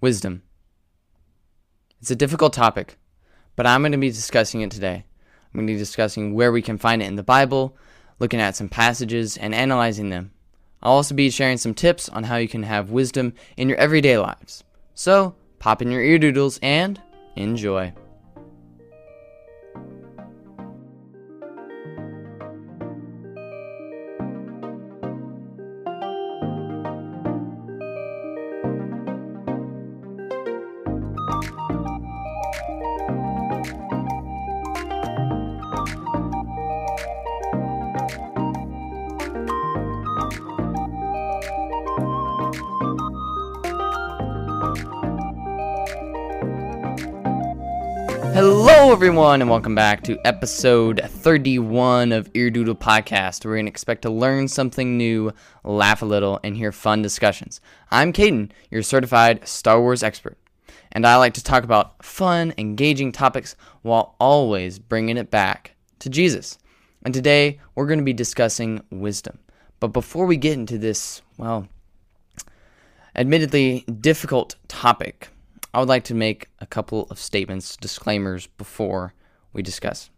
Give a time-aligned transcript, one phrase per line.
[0.00, 0.42] Wisdom.
[2.00, 2.98] It's a difficult topic,
[3.56, 5.04] but I'm going to be discussing it today.
[5.52, 7.76] I'm going to be discussing where we can find it in the Bible,
[8.20, 10.30] looking at some passages, and analyzing them.
[10.82, 14.18] I'll also be sharing some tips on how you can have wisdom in your everyday
[14.18, 14.62] lives.
[14.94, 17.02] So, pop in your ear doodles and
[17.34, 17.92] enjoy.
[49.08, 53.42] Everyone, and welcome back to episode 31 of Eardoodle Podcast.
[53.42, 55.32] We're going to expect to learn something new,
[55.64, 57.62] laugh a little, and hear fun discussions.
[57.90, 60.36] I'm Caden, your certified Star Wars expert,
[60.92, 66.10] and I like to talk about fun, engaging topics while always bringing it back to
[66.10, 66.58] Jesus.
[67.02, 69.38] And today, we're going to be discussing wisdom.
[69.80, 71.66] But before we get into this, well,
[73.16, 75.30] admittedly difficult topic,
[75.74, 79.14] I would like to make a couple of statements, disclaimers before
[79.52, 80.10] we discuss.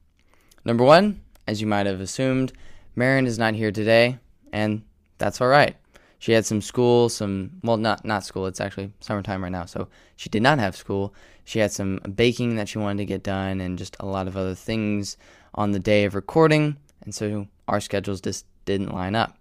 [0.64, 2.52] Number one, as you might have assumed,
[2.94, 4.18] Marion is not here today,
[4.52, 4.82] and
[5.18, 5.76] that's all right.
[6.18, 8.46] She had some school, some well, not not school.
[8.46, 11.14] It's actually summertime right now, so she did not have school.
[11.44, 14.36] She had some baking that she wanted to get done, and just a lot of
[14.36, 15.16] other things
[15.54, 19.38] on the day of recording, and so our schedules just didn't line up.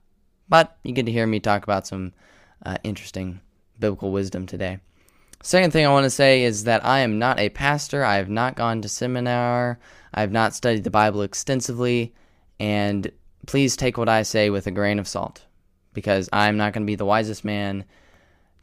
[0.47, 2.13] But you get to hear me talk about some
[2.65, 3.41] uh, interesting
[3.77, 4.79] biblical wisdom today.
[5.41, 8.03] Second thing I want to say is that I am not a pastor.
[8.03, 9.79] I have not gone to seminar.
[10.13, 12.13] I have not studied the Bible extensively.
[12.59, 13.09] And
[13.45, 15.45] please take what I say with a grain of salt
[15.93, 17.85] because I'm not going to be the wisest man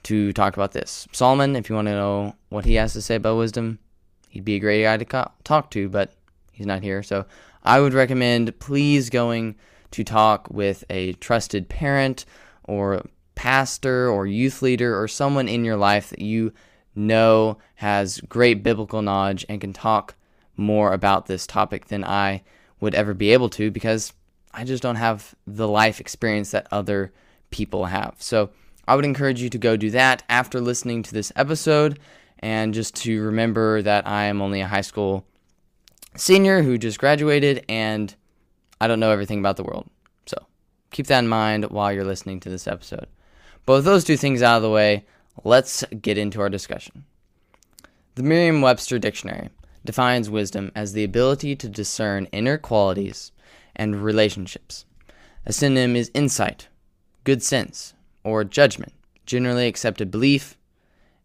[0.04, 1.08] to talk about this.
[1.12, 3.78] Solomon, if you want to know what he has to say about wisdom,
[4.28, 6.12] he'd be a great guy to talk to, but
[6.52, 7.02] he's not here.
[7.02, 7.24] So
[7.64, 9.56] I would recommend please going
[9.92, 12.26] to talk with a trusted parent
[12.64, 13.02] or
[13.36, 16.52] pastor or youth leader or someone in your life that you
[16.96, 20.16] know has great biblical knowledge and can talk
[20.56, 22.42] more about this topic than I
[22.80, 24.12] would ever be able to because
[24.52, 27.12] I just don't have the life experience that other
[27.50, 28.16] people have.
[28.18, 28.50] So
[28.88, 31.98] I would encourage you to go do that after listening to this episode
[32.38, 35.26] and just to remember that I am only a high school
[36.16, 38.14] senior who just graduated and
[38.80, 39.88] I don't know everything about the world.
[40.26, 40.38] So
[40.90, 43.08] keep that in mind while you're listening to this episode.
[43.66, 45.04] Both those two things out of the way,
[45.42, 47.04] let's get into our discussion.
[48.14, 49.50] The Merriam Webster Dictionary
[49.84, 53.32] defines wisdom as the ability to discern inner qualities
[53.74, 54.84] and relationships.
[55.44, 56.68] A synonym is insight,
[57.24, 58.92] good sense, or judgment,
[59.26, 60.56] generally accepted belief,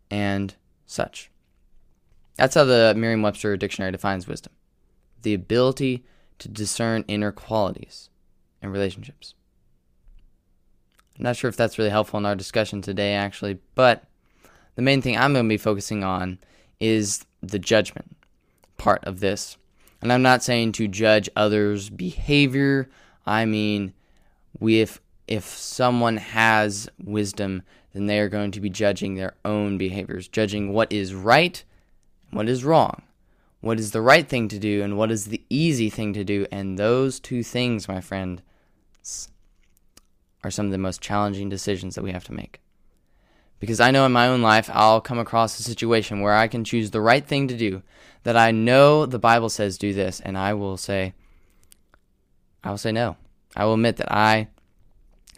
[0.10, 1.32] and such.
[2.38, 4.54] That's how the Merriam Webster Dictionary defines wisdom
[5.22, 6.04] the ability
[6.40, 8.10] to discern inner qualities
[8.60, 9.36] and relationships.
[11.22, 14.06] I'm not sure if that's really helpful in our discussion today, actually, but
[14.74, 16.40] the main thing I'm going to be focusing on
[16.80, 18.18] is the judgment
[18.80, 19.56] part of this.
[20.02, 22.90] And I'm not saying to judge others' behavior.
[23.24, 23.94] I mean,
[24.60, 27.62] if if someone has wisdom,
[27.94, 31.64] then they are going to be judging their own behaviors, judging what is right,
[32.32, 33.04] what is wrong,
[33.60, 36.48] what is the right thing to do, and what is the easy thing to do.
[36.52, 38.42] And those two things, my friend,
[40.44, 42.60] are some of the most challenging decisions that we have to make.
[43.60, 46.64] Because I know in my own life, I'll come across a situation where I can
[46.64, 47.84] choose the right thing to do,
[48.24, 51.14] that I know the Bible says do this, and I will say,
[52.64, 53.18] I will say no.
[53.56, 54.48] I will admit that I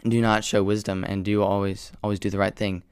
[0.08, 2.84] do not show wisdom and do always always do the right thing.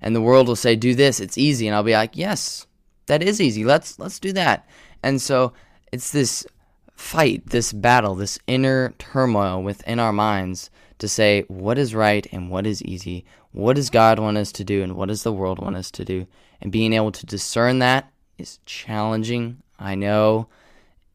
[0.00, 2.66] And the world will say, do this, it's easy, and I'll be like, yes,
[3.06, 3.64] that is easy.
[3.64, 4.68] Let's let's do that.
[5.02, 5.52] And so
[5.90, 6.46] it's this
[6.94, 12.50] fight, this battle, this inner turmoil within our minds to say what is right and
[12.50, 15.58] what is easy, what does God want us to do and what does the world
[15.58, 16.26] want us to do.
[16.60, 19.62] And being able to discern that is challenging.
[19.78, 20.48] I know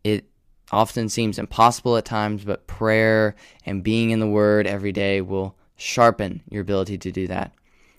[0.03, 0.25] it
[0.71, 3.35] often seems impossible at times, but prayer
[3.65, 7.51] and being in the Word every day will sharpen your ability to do that.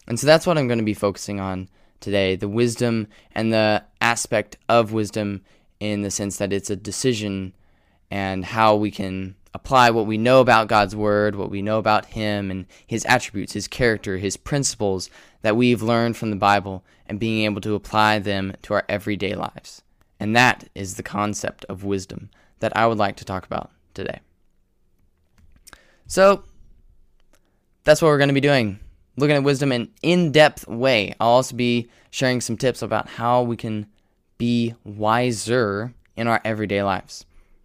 [0.06, 1.68] And so that's what I'm going to be focusing on
[2.00, 5.42] today the wisdom and the aspect of wisdom
[5.80, 7.54] in the sense that it's a decision
[8.10, 12.06] and how we can apply what we know about God's Word, what we know about
[12.06, 15.08] Him and His attributes, His character, His principles
[15.42, 19.34] that we've learned from the Bible, and being able to apply them to our everyday
[19.34, 19.82] lives.
[20.20, 24.20] And that is the concept of wisdom that I would like to talk about today.
[26.06, 26.44] So,
[27.84, 28.80] that's what we're going to be doing
[29.16, 31.14] looking at wisdom in an in depth way.
[31.20, 33.86] I'll also be sharing some tips about how we can
[34.38, 37.24] be wiser in our everyday lives.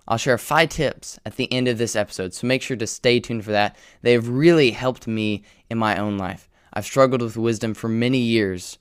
[0.09, 3.19] I'll share five tips at the end of this episode, so make sure to stay
[3.19, 3.75] tuned for that.
[4.01, 6.49] They've really helped me in my own life.
[6.73, 8.79] I've struggled with wisdom for many years,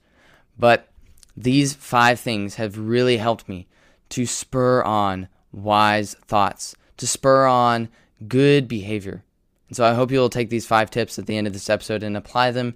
[0.57, 0.91] but
[1.37, 3.67] these five things have really helped me
[4.09, 7.89] to spur on wise thoughts, to spur on
[8.27, 9.23] good behavior.
[9.67, 12.01] And so I hope you'll take these five tips at the end of this episode
[12.01, 12.73] and apply them.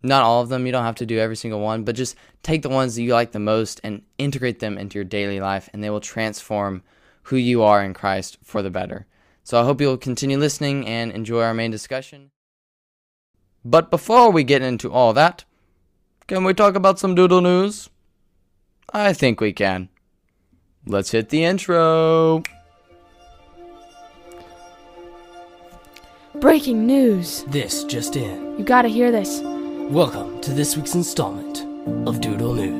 [0.00, 2.14] Not all of them, you don't have to do every single one, but just
[2.44, 5.68] take the ones that you like the most and integrate them into your daily life,
[5.72, 6.84] and they will transform
[7.28, 9.06] who you are in Christ for the better.
[9.44, 12.30] So I hope you'll continue listening and enjoy our main discussion.
[13.64, 15.44] But before we get into all that,
[16.26, 17.90] can we talk about some doodle news?
[18.92, 19.90] I think we can.
[20.86, 22.42] Let's hit the intro.
[26.34, 27.44] Breaking news.
[27.48, 28.58] This just in.
[28.58, 29.40] You gotta hear this.
[29.90, 31.60] Welcome to this week's installment
[32.08, 32.77] of Doodle News.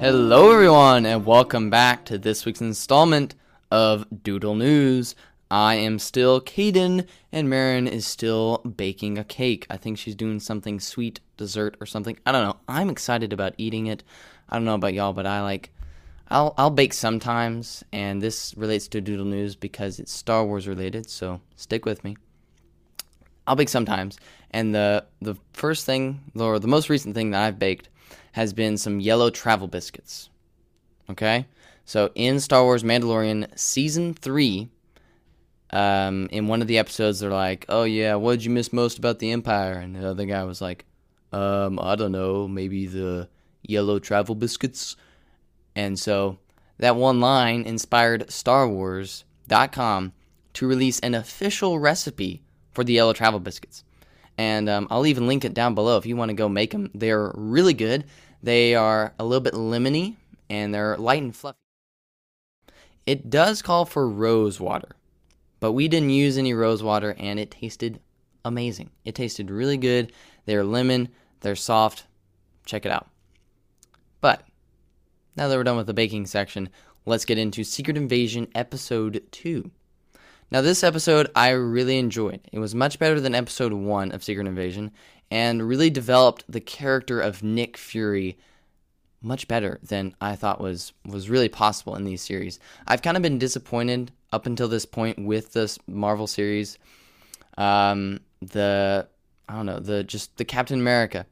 [0.00, 3.34] Hello, everyone, and welcome back to this week's installment
[3.70, 5.14] of Doodle News.
[5.50, 9.66] I am still Caden, and Marin is still baking a cake.
[9.68, 12.18] I think she's doing something sweet, dessert, or something.
[12.24, 12.56] I don't know.
[12.66, 14.02] I'm excited about eating it.
[14.48, 15.70] I don't know about y'all, but I like.
[16.28, 21.10] I'll I'll bake sometimes, and this relates to Doodle News because it's Star Wars related.
[21.10, 22.16] So stick with me.
[23.46, 24.18] I'll bake sometimes,
[24.50, 27.90] and the the first thing, or the most recent thing that I've baked
[28.32, 30.30] has been some yellow travel biscuits.
[31.08, 31.46] Okay?
[31.84, 34.68] So in Star Wars Mandalorian season 3,
[35.72, 38.98] um, in one of the episodes they're like, "Oh yeah, what did you miss most
[38.98, 40.84] about the Empire?" And the other guy was like,
[41.32, 43.28] "Um, I don't know, maybe the
[43.62, 44.96] yellow travel biscuits."
[45.76, 46.38] And so
[46.78, 50.12] that one line inspired StarWars.com
[50.54, 52.42] to release an official recipe
[52.72, 53.84] for the yellow travel biscuits
[54.40, 56.90] and um, I'll even link it down below if you want to go make them.
[56.94, 58.06] They're really good.
[58.42, 60.16] They are a little bit lemony
[60.48, 61.58] and they're light and fluffy.
[63.04, 64.96] It does call for rose water,
[65.60, 68.00] but we didn't use any rose water and it tasted
[68.42, 68.88] amazing.
[69.04, 70.10] It tasted really good.
[70.46, 71.10] They're lemon,
[71.42, 72.04] they're soft.
[72.64, 73.10] Check it out.
[74.22, 74.48] But
[75.36, 76.70] now that we're done with the baking section,
[77.04, 79.70] let's get into Secret Invasion Episode 2.
[80.52, 82.40] Now, this episode I really enjoyed.
[82.50, 84.90] It was much better than episode one of Secret Invasion
[85.30, 88.36] and really developed the character of Nick Fury
[89.22, 92.58] much better than I thought was was really possible in these series.
[92.86, 96.78] I've kind of been disappointed up until this point with this Marvel series.
[97.56, 99.06] Um, the
[99.48, 101.26] I don't know the just the Captain America,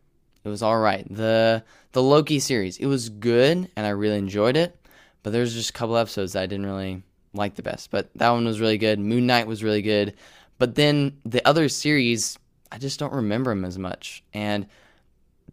[0.44, 1.06] it was all right.
[1.12, 4.78] The the Loki series, it was good and I really enjoyed it,
[5.24, 7.02] but there's just a couple episodes that I didn't really
[7.34, 7.90] like the best.
[7.90, 8.98] But that one was really good.
[8.98, 10.14] Moon Knight was really good.
[10.58, 12.38] But then the other series,
[12.72, 14.22] I just don't remember them as much.
[14.34, 14.66] And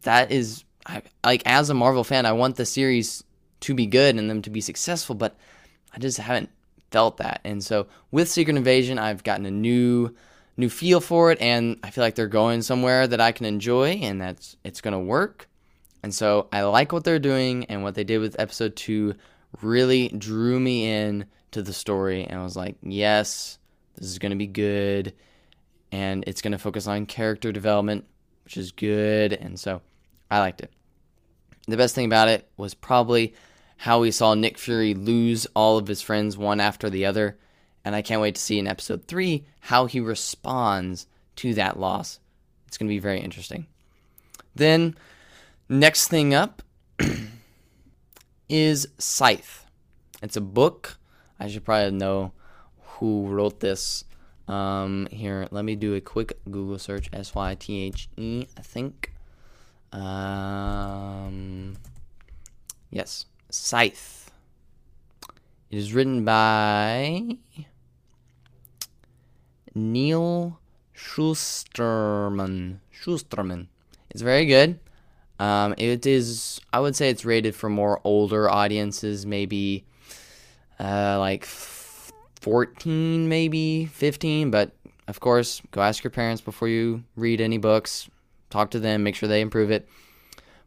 [0.02, 3.24] that is, I, like, as a Marvel fan, I want the series
[3.62, 5.36] to be good and them to be successful, but
[5.94, 6.50] I just haven't
[6.92, 7.42] felt that.
[7.44, 10.16] And so with Secret Invasion, I've gotten a new
[10.58, 13.90] new feel for it and I feel like they're going somewhere that I can enjoy
[14.02, 15.50] and that's it's going to work.
[16.02, 19.16] And so I like what they're doing and what they did with episode 2
[19.62, 21.26] really drew me in
[21.56, 23.58] to the story and I was like, yes,
[23.96, 25.14] this is going to be good.
[25.92, 28.06] And it's going to focus on character development,
[28.44, 29.32] which is good.
[29.32, 29.82] And so
[30.30, 30.72] I liked it.
[31.68, 33.34] The best thing about it was probably
[33.78, 37.38] how we saw Nick Fury lose all of his friends one after the other.
[37.86, 42.20] And I can't wait to see in episode three how he responds to that loss.
[42.68, 43.66] It's going to be very interesting.
[44.56, 44.96] Then,
[45.70, 46.62] next thing up
[48.50, 49.66] is Scythe.
[50.22, 50.98] It's a book
[51.40, 52.32] I should probably know
[52.80, 54.06] who wrote this.
[54.48, 57.10] Um, here, let me do a quick Google search.
[57.12, 59.12] S Y T H E, I think.
[59.92, 61.76] Um,
[62.92, 64.32] yes, Scythe.
[65.72, 67.38] It is written by
[69.74, 70.60] Neal
[70.96, 72.80] Shusterman.
[72.94, 73.68] Shusterman.
[74.10, 74.80] It's very good.
[75.40, 79.86] Um, it is, I would say, it's rated for more older audiences, maybe
[80.80, 84.52] uh, like 14, maybe 15.
[84.52, 84.72] But
[85.08, 88.10] of course, go ask your parents before you read any books.
[88.50, 89.88] Talk to them, make sure they improve it.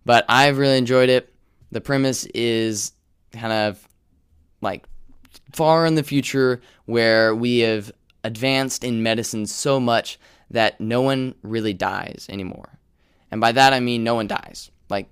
[0.05, 1.33] But I've really enjoyed it.
[1.71, 2.93] The premise is
[3.33, 3.87] kind of
[4.61, 4.87] like
[5.53, 7.93] far in the future where we have
[8.25, 10.19] advanced in medicine so much
[10.51, 12.79] that no one really dies anymore.
[13.31, 14.71] And by that I mean no one dies.
[14.89, 15.09] Like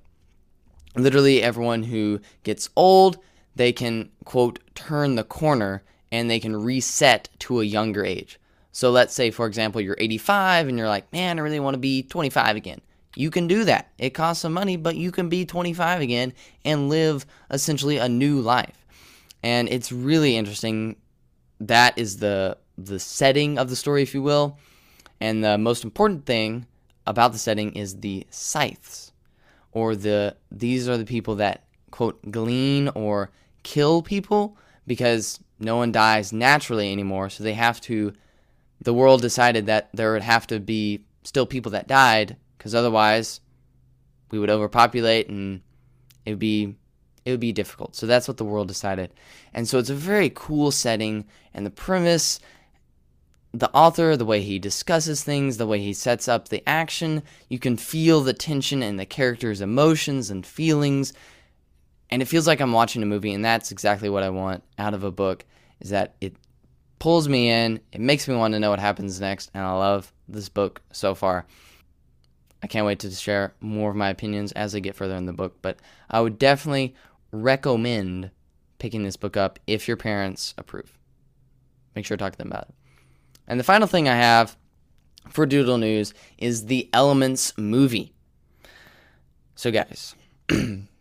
[0.95, 3.19] literally everyone who gets old
[3.57, 5.83] they can, quote, turn the corner
[6.13, 8.39] and they can reset to a younger age.
[8.71, 11.79] So let's say, for example, you're 85 and you're like, man, I really want to
[11.79, 12.81] be 25 again.
[13.17, 13.91] You can do that.
[13.99, 16.35] It costs some money, but you can be 25 again
[16.65, 18.87] and live essentially a new life.
[19.43, 20.97] And it's really interesting.
[21.61, 24.59] That is the the setting of the story, if you will.
[25.19, 26.67] And the most important thing
[27.07, 29.13] about the setting is the scythes,
[29.73, 33.31] or the these are the people that quote glean or
[33.67, 34.57] kill people
[34.87, 37.29] because no one dies naturally anymore.
[37.29, 38.13] So they have to.
[38.81, 43.41] The world decided that there would have to be still people that died because otherwise
[44.31, 45.63] we would overpopulate and
[46.25, 46.77] it would be
[47.25, 47.97] it would be difficult.
[47.97, 49.13] So that's what the world decided.
[49.53, 52.39] And so it's a very cool setting and the premise
[53.53, 57.59] the author, the way he discusses things, the way he sets up the action, you
[57.59, 61.15] can feel the tension and the characters' emotions and feelings.
[62.11, 64.95] And it feels like I'm watching a movie and that's exactly what I want out
[64.95, 65.45] of a book
[65.81, 66.37] is that it
[66.99, 70.13] pulls me in, it makes me want to know what happens next, and I love
[70.29, 71.47] this book so far.
[72.63, 75.33] I can't wait to share more of my opinions as I get further in the
[75.33, 75.79] book, but
[76.11, 76.95] I would definitely
[77.33, 78.31] recommend
[78.79, 80.99] picking this book up if your parents approve.
[81.95, 82.75] Make sure to talk to them about it.
[83.47, 84.57] And the final thing I have
[85.29, 88.13] for Doodle News is the Elements movie.
[89.55, 90.15] So, guys,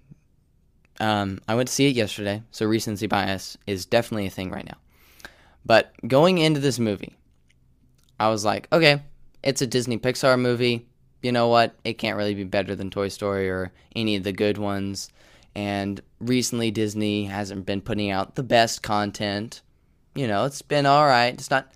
[0.99, 4.65] um, I went to see it yesterday, so recency bias is definitely a thing right
[4.65, 4.77] now.
[5.65, 7.15] But going into this movie,
[8.19, 9.01] I was like, okay,
[9.43, 10.87] it's a Disney Pixar movie
[11.25, 11.73] you know what?
[11.83, 15.09] It can't really be better than Toy Story or any of the good ones.
[15.55, 19.63] And recently, Disney hasn't been putting out the best content.
[20.13, 21.33] You know, it's been all right.
[21.33, 21.73] It's not.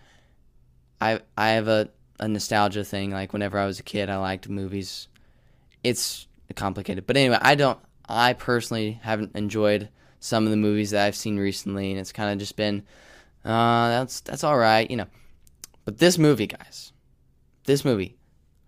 [1.01, 3.09] I I have a, a nostalgia thing.
[3.09, 5.07] Like whenever I was a kid, I liked movies.
[5.83, 7.79] It's complicated, but anyway, I don't.
[8.09, 9.89] I personally haven't enjoyed
[10.19, 12.83] some of the movies that I've seen recently, and it's kind of just been,
[13.45, 15.07] uh, that's that's all right, you know.
[15.85, 16.91] But this movie, guys,
[17.63, 18.17] this movie,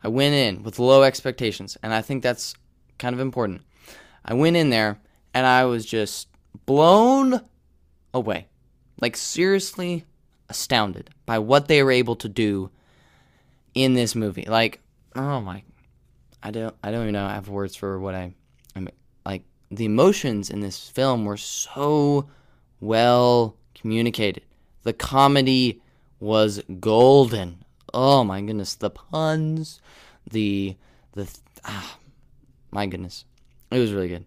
[0.03, 2.53] I went in with low expectations, and I think that's
[2.97, 3.63] kind of important.
[4.23, 4.99] I went in there
[5.33, 6.27] and I was just
[6.65, 7.41] blown
[8.13, 8.47] away.
[8.99, 10.05] Like, seriously
[10.49, 12.69] astounded by what they were able to do
[13.73, 14.45] in this movie.
[14.47, 14.79] Like,
[15.15, 15.63] oh my,
[16.43, 17.25] I don't, I don't even know.
[17.25, 18.33] I have words for what I,
[19.25, 19.43] like.
[19.73, 22.27] The emotions in this film were so
[22.81, 24.43] well communicated.
[24.83, 25.81] The comedy
[26.19, 27.63] was golden
[27.93, 29.81] oh my goodness, the puns,
[30.29, 30.75] the
[31.13, 31.27] the
[31.65, 31.97] ah,
[32.71, 33.25] my goodness,
[33.71, 34.25] it was really good.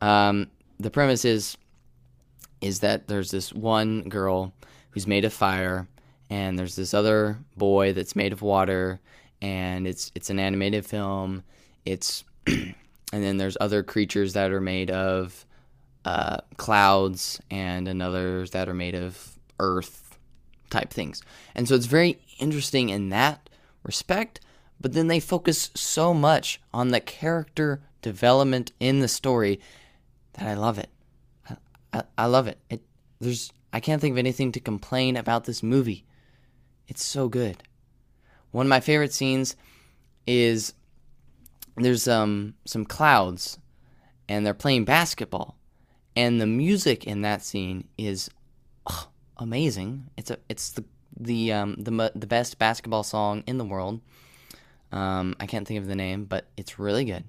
[0.00, 1.56] Um, the premise is
[2.60, 4.52] is that there's this one girl
[4.90, 5.88] who's made of fire,
[6.30, 9.00] and there's this other boy that's made of water,
[9.42, 11.42] and it's it's an animated film.
[11.84, 12.24] It's
[13.12, 15.46] and then there's other creatures that are made of
[16.04, 20.18] uh, clouds, and another that are made of earth
[20.70, 21.22] type things.
[21.54, 23.48] And so it's very interesting in that
[23.82, 24.40] respect,
[24.80, 29.60] but then they focus so much on the character development in the story
[30.34, 30.90] that I love it.
[31.48, 31.56] I,
[31.92, 32.58] I, I love it.
[32.70, 32.82] It
[33.20, 36.04] there's I can't think of anything to complain about this movie.
[36.88, 37.62] It's so good.
[38.52, 39.56] One of my favorite scenes
[40.26, 40.72] is
[41.76, 43.58] there's um some clouds
[44.28, 45.56] and they're playing basketball
[46.16, 48.30] and the music in that scene is
[48.86, 50.08] oh, amazing.
[50.16, 50.84] It's a it's the
[51.18, 54.00] the um, the the best basketball song in the world.
[54.92, 57.24] Um, I can't think of the name, but it's really good.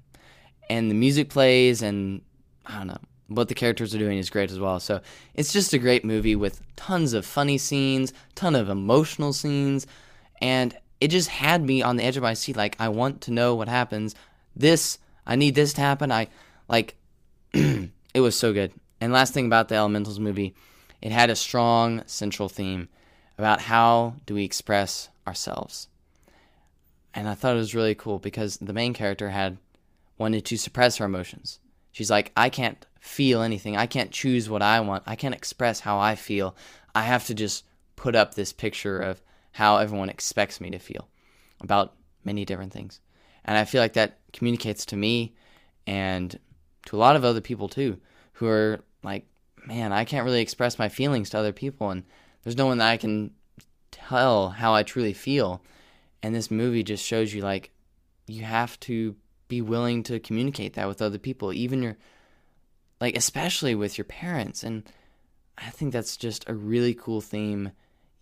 [0.69, 2.21] And the music plays, and
[2.65, 4.79] I don't know what the characters are doing is great as well.
[4.79, 5.01] So
[5.33, 9.85] it's just a great movie with tons of funny scenes, ton of emotional scenes,
[10.41, 12.55] and it just had me on the edge of my seat.
[12.55, 14.15] Like I want to know what happens.
[14.57, 16.11] This I need this to happen.
[16.11, 16.27] I
[16.67, 16.95] like.
[17.53, 18.73] it was so good.
[18.99, 20.55] And last thing about the Elementals movie
[21.01, 22.89] it had a strong central theme
[23.37, 25.87] about how do we express ourselves.
[27.13, 29.57] And I thought it was really cool because the main character had
[30.17, 31.59] wanted to suppress her emotions.
[31.91, 33.77] She's like, I can't feel anything.
[33.77, 35.03] I can't choose what I want.
[35.05, 36.55] I can't express how I feel.
[36.95, 37.63] I have to just
[37.95, 39.21] put up this picture of
[39.51, 41.07] how everyone expects me to feel
[41.61, 42.99] about many different things.
[43.47, 45.33] And I feel like that communicates to me
[45.87, 46.37] and
[46.85, 47.99] to a lot of other people too,
[48.33, 49.25] who are like
[49.67, 52.03] man, I can't really express my feelings to other people, and
[52.43, 53.31] there's no one that I can
[53.91, 55.61] tell how I truly feel.
[56.23, 57.71] And this movie just shows you like
[58.25, 59.15] you have to
[59.47, 61.97] be willing to communicate that with other people, even your
[62.99, 64.63] like especially with your parents.
[64.63, 64.89] And
[65.57, 67.71] I think that's just a really cool theme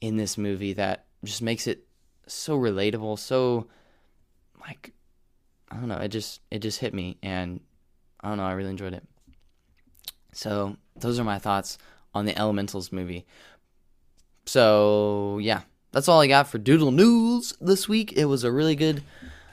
[0.02, 1.86] in this movie that just makes it
[2.28, 3.68] so relatable, so
[4.60, 4.94] like
[5.70, 7.60] I don't know, it just it just hit me and
[8.22, 9.04] I don't know, I really enjoyed it.
[10.34, 11.78] So those are my thoughts
[12.14, 13.26] on the Elementals movie.
[14.46, 18.14] So, yeah, that's all I got for Doodle News this week.
[18.14, 19.04] It was a really good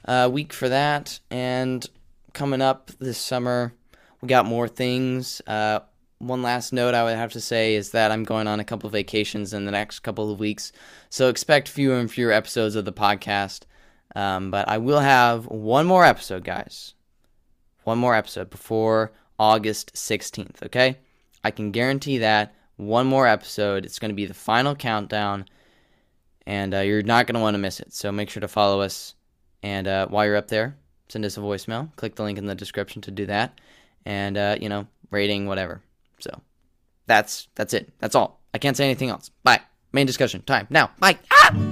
[0.05, 1.21] uh, week for that.
[1.31, 1.85] And
[2.33, 3.73] coming up this summer,
[4.21, 5.41] we got more things.
[5.47, 5.81] Uh,
[6.19, 8.87] one last note I would have to say is that I'm going on a couple
[8.87, 10.73] of vacations in the next couple of weeks.
[11.11, 13.63] So expect fewer and fewer episodes of the podcast.
[14.15, 16.95] Um, but I will have one more episode, guys.
[17.85, 20.99] One more episode before August 16th, okay?
[21.43, 23.85] I can guarantee that one more episode.
[23.85, 25.47] It's going to be the final countdown,
[26.47, 27.93] and uh, you're not going to want to miss it.
[27.93, 29.15] So make sure to follow us.
[29.63, 30.77] And uh, while you're up there,
[31.09, 31.95] send us a voicemail.
[31.97, 33.61] Click the link in the description to do that.
[34.05, 35.83] And, uh, you know, rating, whatever.
[36.19, 36.41] So
[37.07, 37.93] that's that's it.
[37.99, 38.41] That's all.
[38.55, 39.31] I can't say anything else.
[39.43, 39.61] Bye.
[39.93, 40.91] Main discussion time now.
[40.99, 41.19] Bye.
[41.31, 41.72] Ah!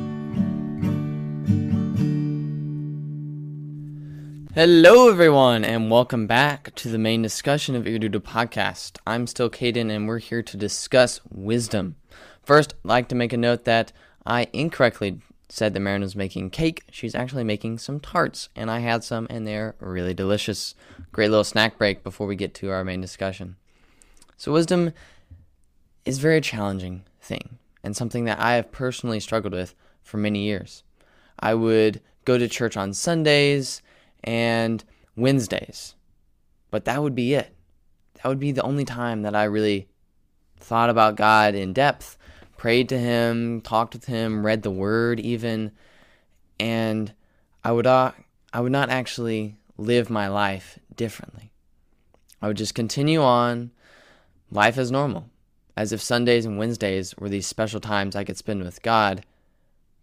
[4.52, 8.98] Hello, everyone, and welcome back to the main discussion of Doodle Podcast.
[9.06, 11.94] I'm still Caden, and we're here to discuss wisdom.
[12.42, 13.92] First, I'd like to make a note that
[14.26, 16.82] I incorrectly said that Marin was making cake.
[16.90, 20.74] She's actually making some tarts, and I had some, and they're really delicious.
[21.12, 23.54] Great little snack break before we get to our main discussion.
[24.36, 24.92] So, wisdom
[26.04, 30.42] is a very challenging thing, and something that I have personally struggled with for many
[30.42, 30.82] years.
[31.38, 33.80] I would go to church on Sundays
[34.24, 34.84] and
[35.16, 35.94] Wednesdays.
[36.70, 37.54] But that would be it.
[38.14, 39.88] That would be the only time that I really
[40.58, 42.18] thought about God in depth,
[42.56, 45.72] prayed to Him, talked with Him, read the Word even,
[46.58, 47.12] and
[47.64, 48.12] I would uh,
[48.52, 51.52] I would not actually live my life differently.
[52.42, 53.70] I would just continue on
[54.50, 55.30] life as normal,
[55.76, 59.24] as if Sundays and Wednesdays were these special times I could spend with God,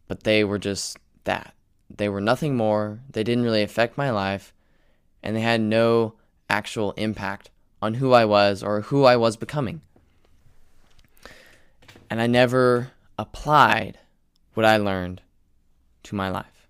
[0.07, 1.53] but they were just that.
[1.89, 4.53] They were nothing more, they didn't really affect my life,
[5.24, 6.15] and they had no
[6.50, 7.50] actual impact
[7.82, 9.82] on who I was or who I was becoming.
[12.10, 14.00] And I never applied
[14.53, 15.22] what I learned
[16.03, 16.67] to my life.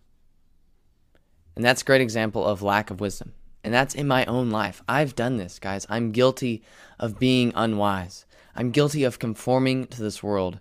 [1.56, 3.34] And that's a great example of lack of wisdom.
[3.64, 4.82] And that's in my own life.
[4.88, 5.86] I've done this, guys.
[5.90, 6.64] I'm guilty
[7.00, 8.26] of being unwise.
[8.56, 10.60] I'm guilty of conforming to this world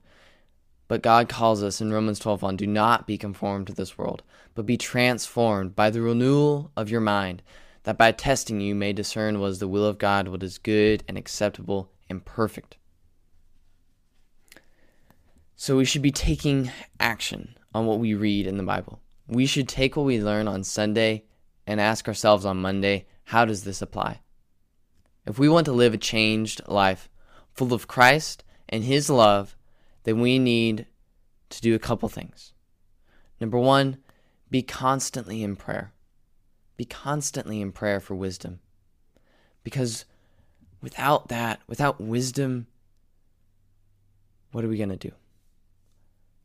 [0.88, 4.22] but God calls us in Romans 12 1 do not be conformed to this world,
[4.54, 7.42] but be transformed by the renewal of your mind,
[7.82, 11.02] that by testing you may discern what is the will of God, what is good
[11.08, 12.76] and acceptable and perfect.
[15.56, 16.70] So we should be taking
[17.00, 19.00] action on what we read in the Bible.
[19.26, 21.24] We should take what we learn on Sunday
[21.66, 24.20] and ask ourselves on Monday, how does this apply?
[25.26, 27.08] If we want to live a changed life
[27.52, 29.55] full of Christ and His love,
[30.06, 30.86] then we need
[31.50, 32.52] to do a couple things.
[33.40, 33.98] Number one,
[34.48, 35.92] be constantly in prayer.
[36.76, 38.60] Be constantly in prayer for wisdom.
[39.64, 40.04] Because
[40.80, 42.68] without that, without wisdom,
[44.52, 45.10] what are we going to do?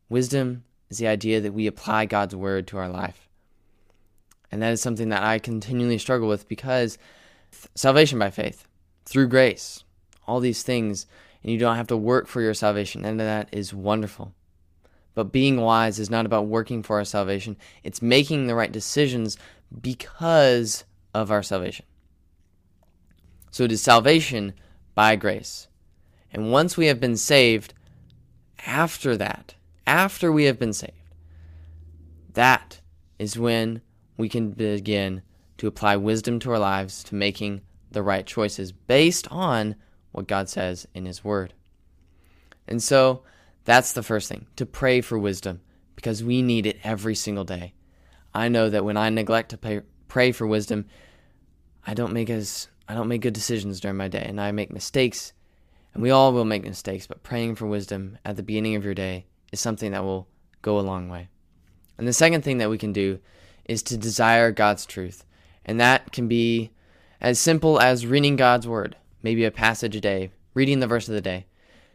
[0.08, 3.28] Wisdom is the idea that we apply God's word to our life.
[4.50, 6.98] And that is something that I continually struggle with because
[7.76, 8.66] salvation by faith,
[9.04, 9.84] through grace,
[10.26, 11.06] all these things
[11.42, 13.04] and you don't have to work for your salvation.
[13.04, 14.34] And that is wonderful.
[15.14, 19.36] But being wise is not about working for our salvation, it's making the right decisions
[19.80, 21.84] because of our salvation.
[23.50, 24.54] So it is salvation
[24.94, 25.68] by grace.
[26.32, 27.74] And once we have been saved,
[28.66, 29.54] after that,
[29.86, 30.92] after we have been saved,
[32.32, 32.80] that
[33.18, 33.82] is when
[34.16, 35.22] we can begin
[35.58, 39.76] to apply wisdom to our lives to making the right choices based on
[40.12, 41.54] what God says in His Word.
[42.68, 43.22] And so
[43.64, 45.60] that's the first thing to pray for wisdom
[45.96, 47.74] because we need it every single day.
[48.34, 50.86] I know that when I neglect to pay, pray for wisdom,
[51.86, 54.72] I don't make as I don't make good decisions during my day and I make
[54.72, 55.32] mistakes.
[55.94, 58.94] And we all will make mistakes, but praying for wisdom at the beginning of your
[58.94, 60.26] day is something that will
[60.62, 61.28] go a long way.
[61.98, 63.18] And the second thing that we can do
[63.66, 65.24] is to desire God's truth.
[65.64, 66.70] And that can be
[67.20, 71.14] as simple as reading God's word maybe a passage a day, reading the verse of
[71.14, 71.46] the day,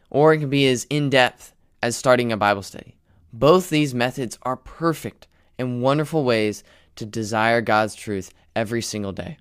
[0.09, 2.95] or it can be as in depth as starting a Bible study.
[3.33, 5.27] Both these methods are perfect
[5.59, 6.63] and wonderful ways
[6.95, 9.37] to desire God's truth every single day.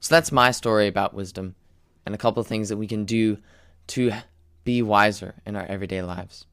[0.00, 1.54] So that's my story about wisdom
[2.04, 3.38] and a couple of things that we can do
[3.88, 4.12] to
[4.64, 6.46] be wiser in our everyday lives.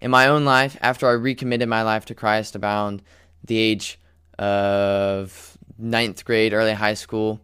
[0.00, 3.02] In my own life, after I recommitted my life to Christ around
[3.44, 3.98] the age
[4.38, 7.40] of ninth grade, early high school,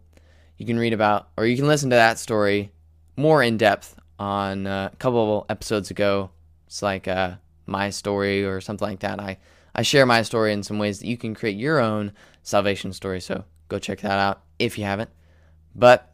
[0.57, 2.71] you can read about, or you can listen to that story
[3.15, 6.31] more in depth on uh, a couple episodes ago.
[6.65, 9.19] It's like uh, my story or something like that.
[9.19, 9.37] I,
[9.75, 12.11] I share my story in some ways that you can create your own
[12.43, 13.21] salvation story.
[13.21, 15.11] So go check that out if you haven't.
[15.75, 16.11] But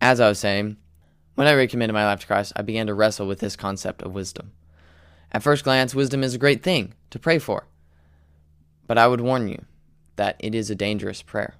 [0.00, 0.76] as I was saying,
[1.34, 4.12] When I recommitted my life to Christ, I began to wrestle with this concept of
[4.12, 4.52] wisdom.
[5.32, 7.66] At first glance, wisdom is a great thing to pray for.
[8.86, 9.64] But I would warn you
[10.16, 11.54] that it is a dangerous prayer.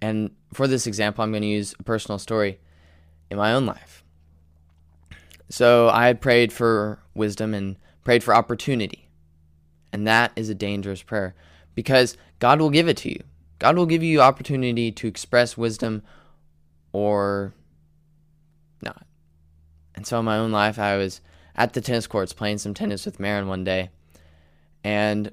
[0.00, 2.58] And for this example, I'm going to use a personal story
[3.30, 4.04] in my own life.
[5.48, 9.08] So I had prayed for wisdom and prayed for opportunity.
[9.92, 11.34] And that is a dangerous prayer
[11.74, 13.22] because God will give it to you.
[13.58, 16.02] God will give you opportunity to express wisdom
[16.92, 17.54] or
[18.82, 19.04] not.
[19.94, 21.20] And so in my own life, I was
[21.56, 23.90] at the tennis courts playing some tennis with Marin one day.
[24.84, 25.32] And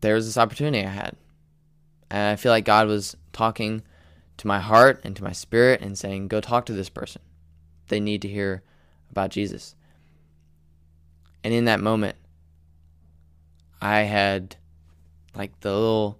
[0.00, 1.16] there was this opportunity I had.
[2.10, 3.82] And I feel like God was talking
[4.38, 7.20] to my heart and to my spirit and saying, go talk to this person.
[7.88, 8.62] They need to hear
[9.10, 9.74] about Jesus.
[11.42, 12.16] And in that moment,
[13.82, 14.56] I had
[15.34, 16.18] like the little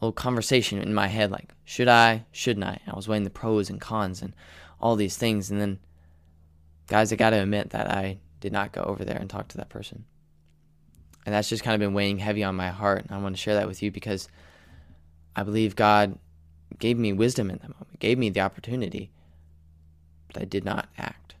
[0.00, 2.80] little conversation in my head like, should I, shouldn't I?
[2.86, 4.34] I was weighing the pros and cons and
[4.78, 5.50] all these things.
[5.50, 5.78] And then,
[6.86, 9.56] guys, I got to admit that I did not go over there and talk to
[9.56, 10.04] that person.
[11.24, 13.04] And that's just kind of been weighing heavy on my heart.
[13.04, 14.28] And I want to share that with you because
[15.36, 16.18] I believe God
[16.78, 19.10] gave me wisdom in that moment, gave me the opportunity,
[20.32, 21.34] but I did not act.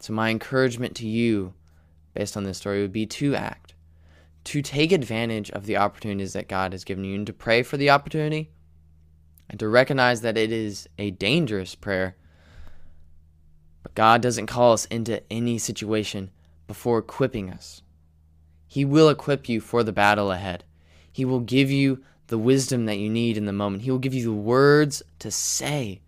[0.00, 1.52] So, my encouragement to you,
[2.14, 3.74] based on this story, would be to act,
[4.44, 7.76] to take advantage of the opportunities that God has given you, and to pray for
[7.76, 8.50] the opportunity,
[9.50, 12.16] and to recognize that it is a dangerous prayer.
[13.82, 16.30] But God doesn't call us into any situation
[16.66, 17.82] before equipping us.
[18.66, 20.64] He will equip you for the battle ahead.
[21.12, 23.82] He will give you the wisdom that you need in the moment.
[23.82, 26.00] He will give you the words to say.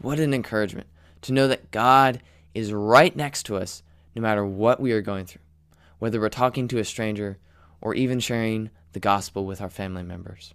[0.00, 0.86] What an encouragement
[1.22, 2.20] to know that God
[2.54, 3.82] is right next to us
[4.14, 5.42] no matter what we are going through,
[5.98, 7.38] whether we're talking to a stranger
[7.80, 10.54] or even sharing the gospel with our family members.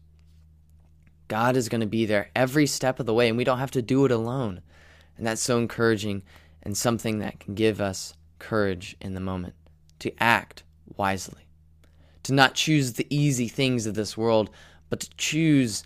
[1.27, 3.71] God is going to be there every step of the way, and we don't have
[3.71, 4.61] to do it alone.
[5.17, 6.23] And that's so encouraging
[6.61, 9.55] and something that can give us courage in the moment
[9.99, 10.63] to act
[10.97, 11.47] wisely,
[12.23, 14.49] to not choose the easy things of this world,
[14.89, 15.83] but to choose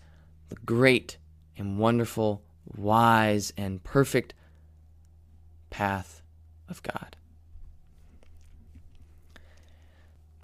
[0.50, 1.17] the great
[1.58, 2.43] and wonderful,
[2.76, 4.34] wise, and perfect
[5.69, 6.21] path
[6.69, 7.15] of God.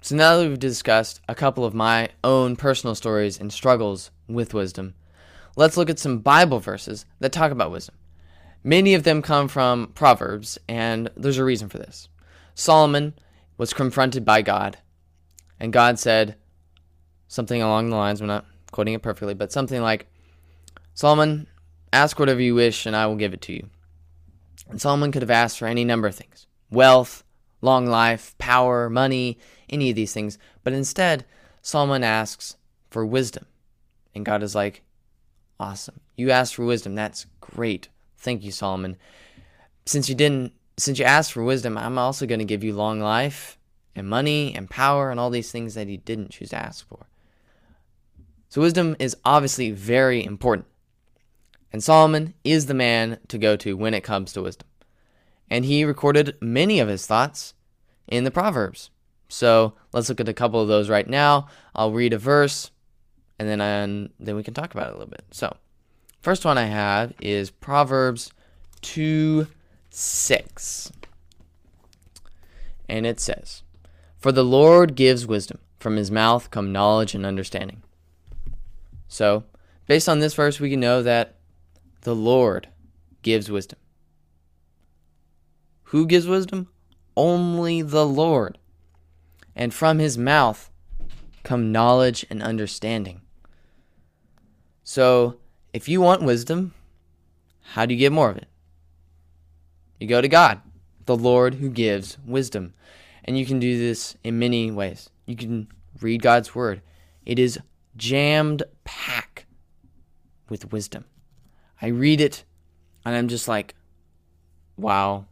[0.00, 4.52] So now that we've discussed a couple of my own personal stories and struggles with
[4.52, 4.94] wisdom,
[5.56, 7.94] let's look at some Bible verses that talk about wisdom.
[8.62, 12.08] Many of them come from Proverbs, and there's a reason for this.
[12.54, 13.14] Solomon
[13.56, 14.78] was confronted by God,
[15.64, 16.36] and God said
[17.26, 20.06] something along the lines, I'm not quoting it perfectly, but something like,
[20.92, 21.46] Solomon,
[21.90, 23.70] ask whatever you wish, and I will give it to you.
[24.68, 27.24] And Solomon could have asked for any number of things wealth,
[27.62, 29.38] long life, power, money,
[29.70, 30.38] any of these things.
[30.64, 31.24] But instead,
[31.62, 32.56] Solomon asks
[32.90, 33.46] for wisdom.
[34.14, 34.82] And God is like,
[35.58, 36.00] Awesome.
[36.14, 36.94] You asked for wisdom.
[36.94, 37.88] That's great.
[38.18, 38.98] Thank you, Solomon.
[39.86, 43.00] Since you didn't, since you asked for wisdom, I'm also going to give you long
[43.00, 43.56] life
[43.94, 47.06] and money and power and all these things that he didn't choose to ask for.
[48.48, 50.66] So, wisdom is obviously very important.
[51.72, 54.68] And Solomon is the man to go to when it comes to wisdom.
[55.50, 57.54] And he recorded many of his thoughts
[58.06, 58.90] in the Proverbs.
[59.28, 61.48] So let's look at a couple of those right now.
[61.74, 62.70] I'll read a verse
[63.40, 65.24] and then um, then we can talk about it a little bit.
[65.32, 65.56] So,
[66.22, 68.30] first one I have is Proverbs
[68.82, 69.48] 2
[69.90, 70.92] 6.
[72.88, 73.63] And it says,
[74.24, 77.82] For the Lord gives wisdom, from his mouth come knowledge and understanding.
[79.06, 79.44] So,
[79.86, 81.34] based on this verse, we can know that
[82.00, 82.68] the Lord
[83.20, 83.78] gives wisdom.
[85.82, 86.68] Who gives wisdom?
[87.14, 88.56] Only the Lord.
[89.54, 90.70] And from his mouth
[91.42, 93.20] come knowledge and understanding.
[94.84, 95.36] So,
[95.74, 96.72] if you want wisdom,
[97.74, 98.48] how do you get more of it?
[100.00, 100.62] You go to God,
[101.04, 102.72] the Lord who gives wisdom.
[103.24, 105.08] And you can do this in many ways.
[105.26, 105.68] You can
[106.00, 106.82] read God's word,
[107.24, 107.58] it is
[107.96, 109.46] jammed packed
[110.48, 111.04] with wisdom.
[111.80, 112.44] I read it
[113.04, 113.74] and I'm just like,
[114.76, 115.26] wow,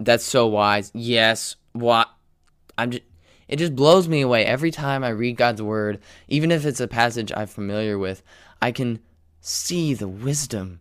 [0.00, 0.90] that's so wise.
[0.94, 2.08] Yes, what?
[2.76, 3.04] I'm just,
[3.48, 6.88] it just blows me away every time I read God's word, even if it's a
[6.88, 8.22] passage I'm familiar with.
[8.60, 9.00] I can
[9.40, 10.80] see the wisdom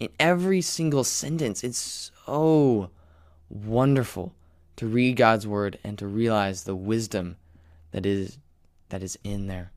[0.00, 1.62] in every single sentence.
[1.62, 2.90] It's so
[3.48, 4.34] wonderful
[4.78, 7.36] to read God's word and to realize the wisdom
[7.90, 8.38] that is
[8.88, 9.72] that is in there.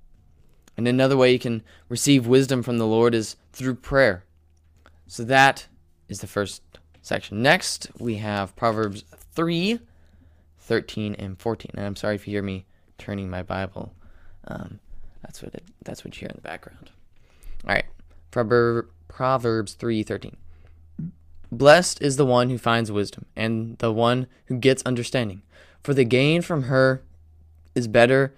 [0.78, 4.24] And another way you can receive wisdom from the Lord is through prayer.
[5.08, 5.68] So that
[6.08, 6.62] is the first
[7.02, 7.42] section.
[7.42, 9.80] Next, we have Proverbs 3
[10.60, 11.72] 13 and 14.
[11.74, 12.66] And I'm sorry if you hear me
[12.98, 13.94] turning my Bible.
[14.48, 14.80] Um,
[15.24, 16.92] that's what it, that's what you hear in the background.
[17.66, 17.86] All right.
[18.30, 20.36] Proverbs 3:13.
[21.52, 25.42] Blessed is the one who finds wisdom and the one who gets understanding,
[25.84, 27.04] for the gain from her
[27.76, 28.34] is better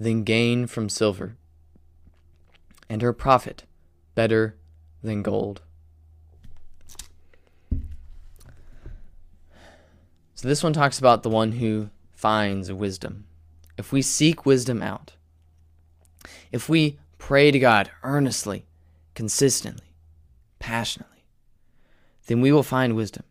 [0.00, 1.36] than gain from silver,
[2.88, 3.64] and her profit
[4.14, 4.56] better
[5.02, 5.62] than gold.
[10.34, 13.26] So this one talks about the one who finds wisdom.
[13.78, 15.12] If we seek wisdom out,
[16.50, 18.66] if we pray to God earnestly,
[19.14, 19.94] consistently,
[20.58, 21.15] passionately,
[22.26, 23.24] then we will find wisdom.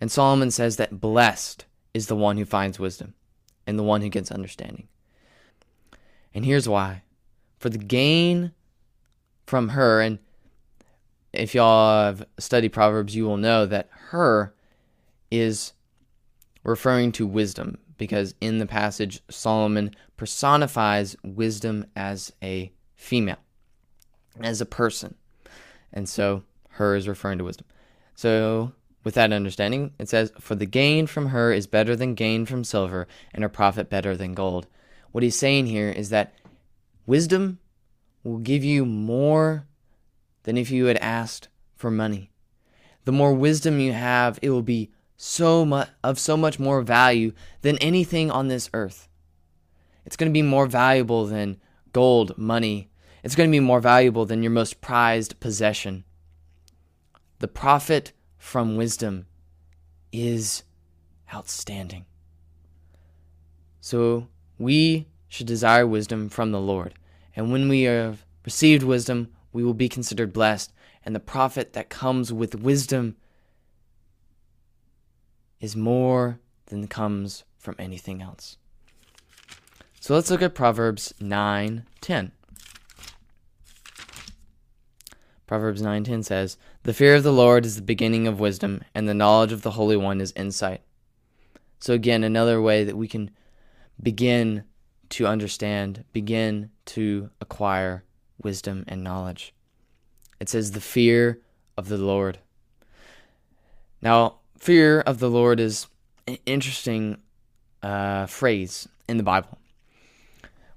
[0.00, 3.14] And Solomon says that blessed is the one who finds wisdom
[3.66, 4.88] and the one who gets understanding.
[6.34, 7.02] And here's why.
[7.58, 8.52] For the gain
[9.46, 10.18] from her, and
[11.32, 14.54] if y'all have studied Proverbs, you will know that her
[15.30, 15.72] is
[16.64, 23.38] referring to wisdom because in the passage, Solomon personifies wisdom as a female,
[24.40, 25.14] as a person.
[25.92, 27.66] And so her is referring to wisdom.
[28.14, 28.72] So,
[29.04, 32.64] with that understanding, it says, For the gain from her is better than gain from
[32.64, 34.66] silver, and her profit better than gold.
[35.10, 36.34] What he's saying here is that
[37.06, 37.58] wisdom
[38.22, 39.66] will give you more
[40.44, 42.30] than if you had asked for money.
[43.04, 47.32] The more wisdom you have, it will be so much of so much more value
[47.62, 49.08] than anything on this earth.
[50.04, 51.60] It's going to be more valuable than
[51.92, 52.90] gold, money.
[53.22, 56.04] It's going to be more valuable than your most prized possession.
[57.42, 59.26] The profit from wisdom
[60.12, 60.62] is
[61.34, 62.06] outstanding.
[63.80, 64.28] So
[64.58, 66.94] we should desire wisdom from the Lord.
[67.34, 70.72] And when we have received wisdom, we will be considered blessed.
[71.04, 73.16] And the profit that comes with wisdom
[75.58, 78.56] is more than comes from anything else.
[79.98, 82.30] So let's look at Proverbs 9:10.
[85.46, 89.14] Proverbs 9:10 says, "The fear of the Lord is the beginning of wisdom, and the
[89.14, 90.82] knowledge of the Holy One is insight."
[91.80, 93.30] So again, another way that we can
[94.00, 94.64] begin
[95.10, 98.04] to understand, begin to acquire
[98.42, 99.54] wisdom and knowledge.
[100.40, 101.40] It says the fear
[101.76, 102.38] of the Lord.
[104.00, 105.86] Now, fear of the Lord is
[106.26, 107.20] an interesting
[107.82, 109.58] uh, phrase in the Bible.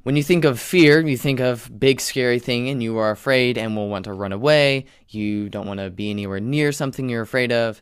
[0.05, 3.57] When you think of fear, you think of big scary thing and you are afraid
[3.57, 4.85] and will want to run away.
[5.09, 7.81] You don't want to be anywhere near something you're afraid of.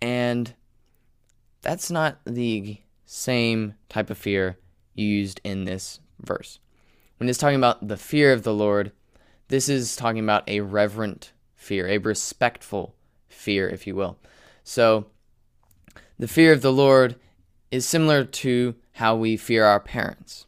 [0.00, 0.52] And
[1.62, 4.58] that's not the same type of fear
[4.92, 6.58] used in this verse.
[7.16, 8.92] When it's talking about the fear of the Lord,
[9.48, 12.94] this is talking about a reverent fear, a respectful
[13.26, 14.18] fear, if you will.
[14.64, 15.06] So,
[16.18, 17.16] the fear of the Lord
[17.70, 20.44] is similar to how we fear our parents.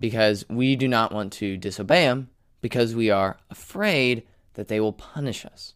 [0.00, 2.30] Because we do not want to disobey them
[2.60, 5.74] because we are afraid that they will punish us.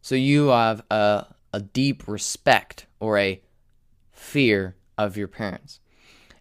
[0.00, 3.42] So you have a, a deep respect or a
[4.10, 5.80] fear of your parents.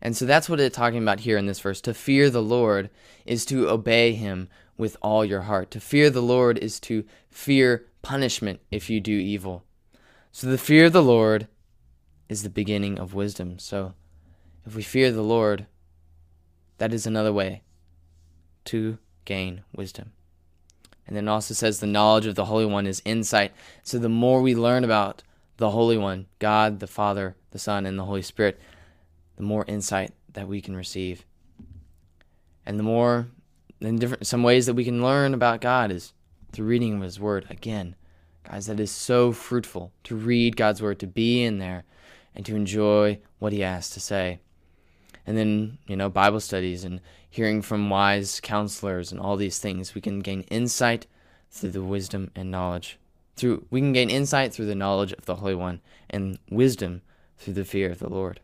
[0.02, 1.80] And so that's what it's talking about here in this verse.
[1.82, 2.90] To fear the Lord
[3.26, 5.70] is to obey him with all your heart.
[5.72, 9.64] To fear the Lord is to fear punishment if you do evil.
[10.32, 11.48] So the fear of the Lord
[12.30, 13.60] is the beginning of wisdom.
[13.60, 13.94] So
[14.66, 15.68] if we fear the Lord,
[16.82, 17.62] that is another way
[18.66, 20.14] to gain wisdom.
[21.06, 23.52] And then also says the knowledge of the Holy One is insight.
[23.84, 25.22] So the more we learn about
[25.58, 28.60] the Holy One, God, the Father, the Son, and the Holy Spirit,
[29.36, 31.24] the more insight that we can receive.
[32.66, 33.28] And the more
[33.80, 36.14] in different some ways that we can learn about God is
[36.52, 37.96] through reading of his word again.
[38.44, 41.84] Guys, that is so fruitful to read God's word, to be in there
[42.34, 44.40] and to enjoy what he has to say.
[45.26, 49.96] And then, you know, Bible studies and hearing from wise counselors and all these things,
[49.96, 51.08] we can gain insight
[51.50, 52.98] through the wisdom and knowledge.
[53.36, 57.02] Through we can gain insight through the knowledge of the Holy One and wisdom
[57.38, 58.40] through the fear of the Lord.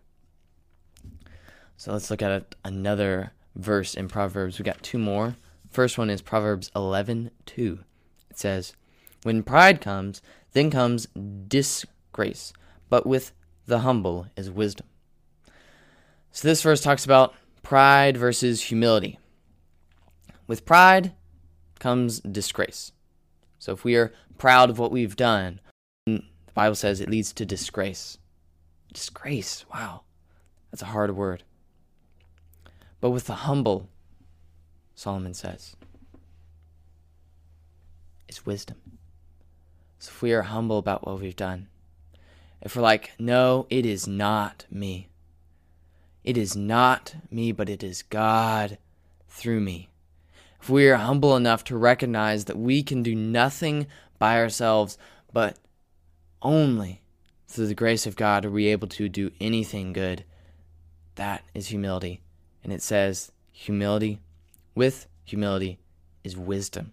[1.76, 4.58] So let's look at another verse in Proverbs.
[4.58, 5.36] We got two more.
[5.70, 7.84] First one is Proverbs 11:2.
[8.30, 8.74] It says,
[9.24, 10.22] "When pride comes,
[10.54, 11.08] then comes
[11.48, 12.54] disgrace,
[12.90, 13.34] but with
[13.66, 14.88] the humble is wisdom."
[16.32, 19.20] So this verse talks about pride versus humility.
[20.46, 21.14] With pride
[21.80, 22.92] comes disgrace.
[23.60, 25.60] So if we are proud of what we've done,
[26.06, 26.22] the
[26.54, 28.18] Bible says it leads to disgrace.
[28.94, 29.66] Disgrace.
[29.74, 30.02] Wow.
[30.72, 31.44] That's a hard word.
[33.00, 33.90] But with the humble,
[34.96, 35.76] Solomon says,
[38.28, 38.78] is wisdom.
[40.00, 41.68] So if we are humble about what we've done,
[42.62, 45.10] if we're like, no, it is not me.
[46.28, 48.80] It is not me, but it is God
[49.30, 49.88] through me.
[50.62, 53.88] If we are humble enough to recognize that we can do nothing
[54.20, 54.98] by ourselves,
[55.32, 55.58] but
[56.42, 57.02] only
[57.48, 60.26] through the grace of God are we able to do anything good,
[61.16, 62.20] that is humility.
[62.62, 64.20] And it says, humility
[64.76, 65.80] with humility
[66.26, 66.92] is wisdom.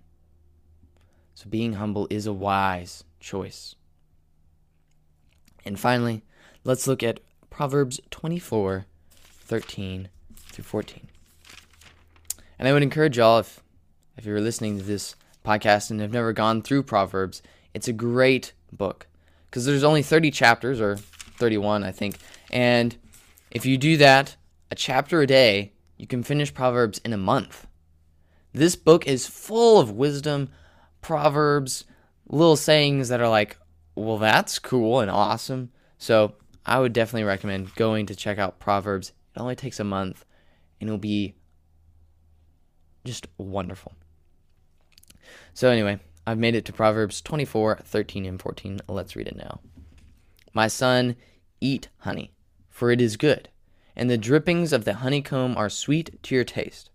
[1.34, 3.74] So being humble is a wise choice.
[5.64, 6.22] And finally,
[6.62, 7.18] let's look at
[7.50, 8.86] Proverbs 24
[9.44, 11.08] 13 through 14.
[12.58, 13.60] And I would encourage y'all, if,
[14.16, 17.42] if you're listening to this podcast and have never gone through Proverbs,
[17.74, 19.06] it's a great book
[19.46, 22.18] because there's only 30 chapters, or 31, I think.
[22.50, 22.96] And
[23.50, 24.36] if you do that,
[24.70, 27.66] a chapter a day, you can finish Proverbs in a month.
[28.52, 30.48] This book is full of wisdom,
[31.00, 31.84] proverbs,
[32.28, 33.56] little sayings that are like,
[33.94, 35.70] well, that's cool and awesome.
[35.98, 36.34] So
[36.66, 39.12] I would definitely recommend going to check out Proverbs.
[39.34, 40.24] It only takes a month
[40.80, 41.34] and it'll be
[43.04, 43.92] just wonderful.
[45.52, 48.80] So, anyway, I've made it to Proverbs 24, 13, and 14.
[48.88, 49.60] Let's read it now.
[50.52, 51.16] My son,
[51.60, 52.32] eat honey,
[52.68, 53.48] for it is good,
[53.96, 56.90] and the drippings of the honeycomb are sweet to your taste.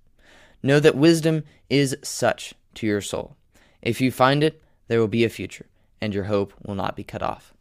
[0.62, 3.36] Know that wisdom is such to your soul.
[3.82, 5.68] If you find it, there will be a future,
[6.02, 7.54] and your hope will not be cut off.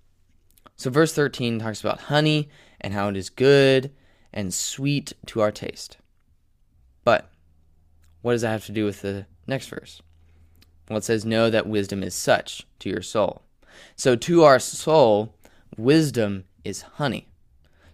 [0.77, 2.49] So, verse 13 talks about honey
[2.81, 3.93] and how it is good
[4.33, 5.99] and sweet to our taste.
[7.05, 7.31] But
[8.23, 10.03] what does that have to do with the next verse?
[10.89, 13.43] Well, it says, Know that wisdom is such to your soul.
[13.97, 15.35] So, to our soul,
[15.77, 17.29] wisdom is honey.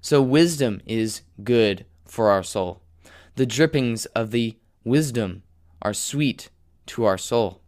[0.01, 2.81] So, wisdom is good for our soul.
[3.37, 5.43] The drippings of the wisdom
[5.83, 6.51] are sweet
[6.87, 7.61] to our soul.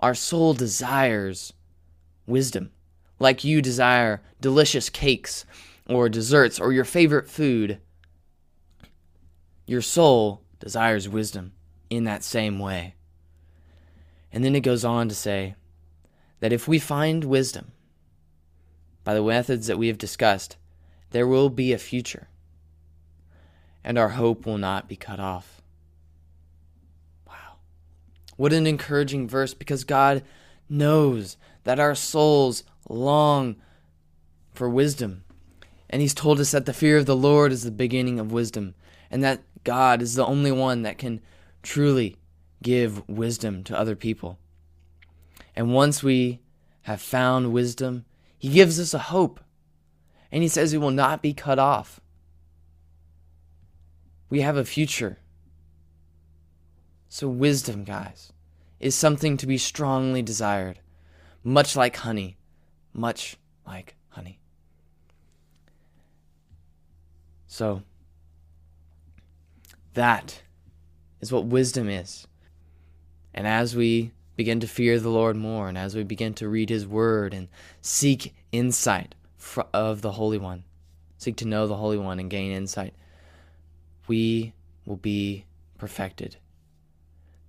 [0.00, 1.52] Our soul desires
[2.26, 2.70] wisdom,
[3.18, 5.44] like you desire delicious cakes
[5.88, 7.80] or desserts or your favorite food.
[9.66, 11.52] Your soul desires wisdom
[11.90, 12.94] in that same way.
[14.32, 15.54] And then it goes on to say
[16.40, 17.72] that if we find wisdom
[19.04, 20.56] by the methods that we have discussed,
[21.10, 22.28] there will be a future,
[23.82, 25.62] and our hope will not be cut off.
[27.26, 27.56] Wow.
[28.36, 30.22] What an encouraging verse because God
[30.68, 33.56] knows that our souls long
[34.52, 35.24] for wisdom.
[35.90, 38.74] And He's told us that the fear of the Lord is the beginning of wisdom,
[39.10, 41.20] and that God is the only one that can
[41.62, 42.16] truly
[42.62, 44.38] give wisdom to other people.
[45.54, 46.40] And once we
[46.82, 48.04] have found wisdom,
[48.38, 49.40] He gives us a hope.
[50.30, 52.00] And He says we will not be cut off.
[54.30, 55.18] We have a future.
[57.08, 58.32] So, wisdom, guys,
[58.78, 60.80] is something to be strongly desired,
[61.42, 62.36] much like honey,
[62.92, 64.40] much like honey.
[67.48, 67.82] So,
[69.94, 70.42] that
[71.20, 72.26] is what wisdom is.
[73.34, 76.70] And as we begin to fear the Lord more, and as we begin to read
[76.70, 77.48] His Word and
[77.80, 79.14] seek insight
[79.72, 80.64] of the Holy One,
[81.16, 82.94] seek to know the Holy One and gain insight,
[84.06, 84.52] we
[84.84, 85.44] will be
[85.78, 86.36] perfected.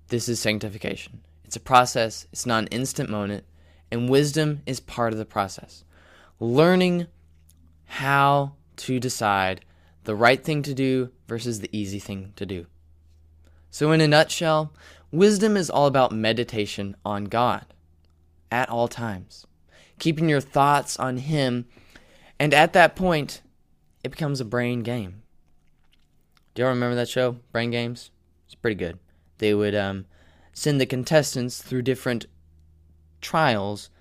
[0.08, 1.22] This is sanctification.
[1.44, 3.44] It's a process, it's not an instant moment,
[3.92, 5.84] and wisdom is part of the process.
[6.40, 7.08] Learning
[7.86, 9.66] how to decide
[10.10, 12.66] the right thing to do versus the easy thing to do.
[13.70, 14.74] So, in a nutshell,
[15.12, 17.64] wisdom is all about meditation on God
[18.52, 19.46] at all times,
[20.00, 21.68] keeping your thoughts on Him,
[22.40, 23.44] and at that point,
[24.04, 25.22] it becomes a brain game.
[26.56, 28.10] Do y'all remember that show, Brain Games?
[28.48, 28.98] It's pretty good.
[29.38, 30.08] They would um,
[30.54, 32.26] send the contestants through different
[33.22, 33.92] trials,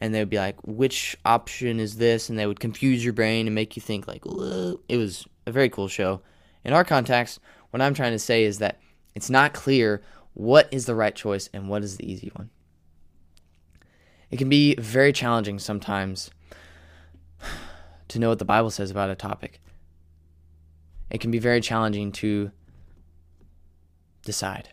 [0.00, 3.48] and they would be like, "Which option is this?" And they would confuse your brain
[3.48, 4.78] and make you think like, Whoa.
[4.88, 6.22] "It was a very cool show."
[6.64, 8.80] In our context, what I'm trying to say is that
[9.14, 10.02] it's not clear
[10.34, 12.50] what is the right choice and what is the easy one.
[14.30, 16.30] It can be very challenging sometimes
[18.08, 19.60] to know what the Bible says about a topic.
[21.10, 22.52] It can be very challenging to
[24.24, 24.68] decide.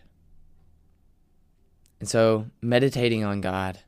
[1.99, 3.79] And so, meditating on God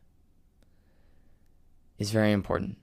[2.00, 2.78] is very important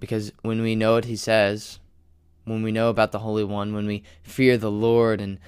[0.00, 1.78] because when we know what He says,
[2.48, 5.38] when we know about the Holy One, when we fear the Lord and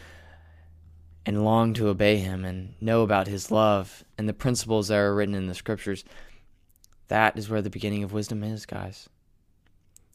[1.27, 5.15] and long to obey him and know about his love and the principles that are
[5.15, 6.03] written in the scriptures,
[7.09, 9.09] that is where the beginning of wisdom is, guys.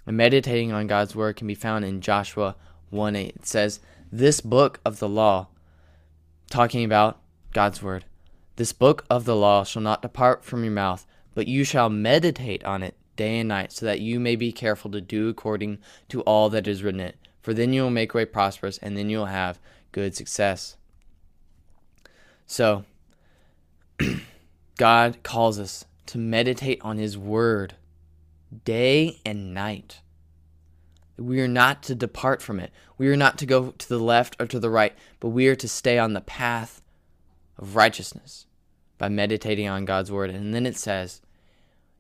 [0.07, 2.55] And meditating on God's word can be found in Joshua
[2.89, 3.36] 1 8.
[3.36, 3.79] It says,
[4.11, 5.47] This book of the law,
[6.49, 7.19] talking about
[7.53, 8.05] God's word,
[8.55, 12.63] this book of the law shall not depart from your mouth, but you shall meditate
[12.63, 16.22] on it day and night, so that you may be careful to do according to
[16.22, 17.18] all that is written it.
[17.41, 19.59] For then you will make way prosperous, and then you will have
[19.91, 20.78] good success.
[22.45, 22.86] So,
[24.78, 27.76] God calls us to meditate on His Word
[28.63, 30.01] day and night.
[31.18, 32.72] We are not to depart from it.
[32.97, 35.55] We are not to go to the left or to the right, but we are
[35.55, 36.82] to stay on the path
[37.57, 38.45] of righteousness
[38.97, 40.30] by meditating on God's Word.
[40.30, 41.22] And then it says,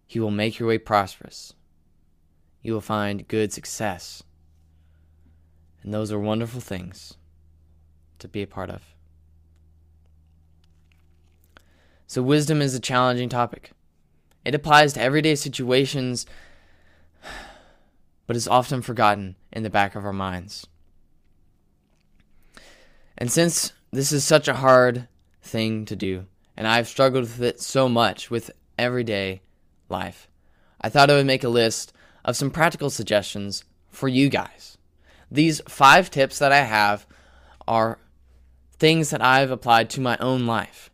[0.05, 1.53] He will make your way prosperous.
[2.61, 4.23] You will find good success.
[5.83, 7.15] And those are wonderful things
[8.19, 8.81] to be a part of.
[12.07, 13.71] So, wisdom is a challenging topic.
[14.43, 16.25] It applies to everyday situations,
[18.27, 20.67] but is often forgotten in the back of our minds.
[23.17, 25.07] And since this is such a hard
[25.41, 26.25] thing to do,
[26.55, 29.41] and I've struggled with it so much with everyday
[29.89, 30.29] life,
[30.81, 34.77] I thought I would make a list of some practical suggestions for you guys.
[35.31, 37.07] These five tips that I have
[37.67, 37.99] are
[38.77, 40.89] things that I've applied to my own life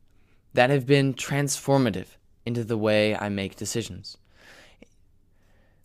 [0.54, 4.18] that have been transformative into the way I make decisions.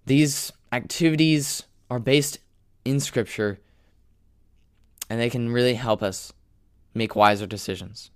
[0.04, 2.38] These activities are based
[2.84, 3.58] in Scripture
[5.08, 6.32] and they can really help us
[6.94, 8.10] make wiser decisions.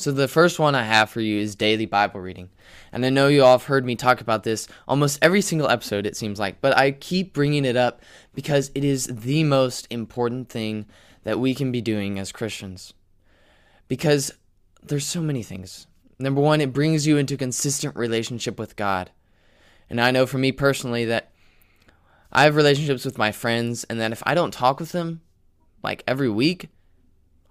[0.00, 2.48] So, the first one I have for you is daily Bible reading.
[2.90, 6.06] And I know you all have heard me talk about this almost every single episode,
[6.06, 8.00] it seems like, but I keep bringing it up
[8.34, 10.86] because it is the most important thing
[11.24, 12.94] that we can be doing as Christians.
[13.88, 14.32] Because
[14.82, 15.86] there's so many things.
[16.18, 19.10] Number one, it brings you into consistent relationship with God.
[19.90, 21.30] And I know for me personally that
[22.32, 25.20] I have relationships with my friends, and that if I don't talk with them
[25.82, 26.70] like every week,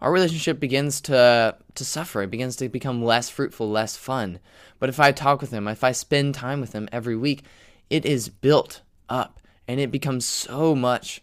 [0.02, 2.22] our relationship begins to to suffer.
[2.22, 4.40] It begins to become less fruitful, less fun.
[4.80, 7.44] But if I talk with him, if I spend time with him every week,
[7.90, 11.22] it is built up and it becomes so much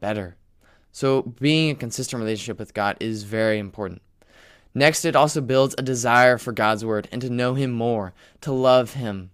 [0.00, 0.36] better.
[0.92, 4.02] So being a consistent relationship with God is very important.
[4.74, 8.12] Next, it also builds a desire for God's word and to know Him more,
[8.42, 9.30] to love Him.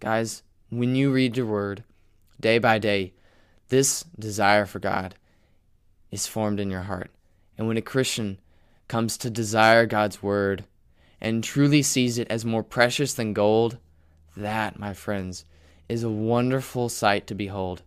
[0.00, 1.84] Guys, when you read your word
[2.40, 3.12] day by day,
[3.68, 5.14] this desire for God
[6.10, 7.10] is formed in your heart.
[7.58, 8.38] And when a Christian
[8.88, 10.64] comes to desire God's word
[11.20, 13.78] and truly sees it as more precious than gold,
[14.36, 15.44] that, my friends,
[15.88, 17.82] is a wonderful sight to behold.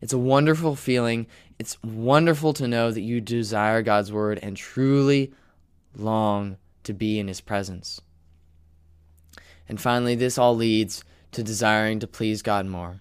[0.00, 1.26] It's a wonderful feeling.
[1.58, 5.32] It's wonderful to know that you desire God's word and truly
[5.94, 8.00] long to be in his presence.
[9.68, 13.00] And finally, this all leads to desiring to please God more.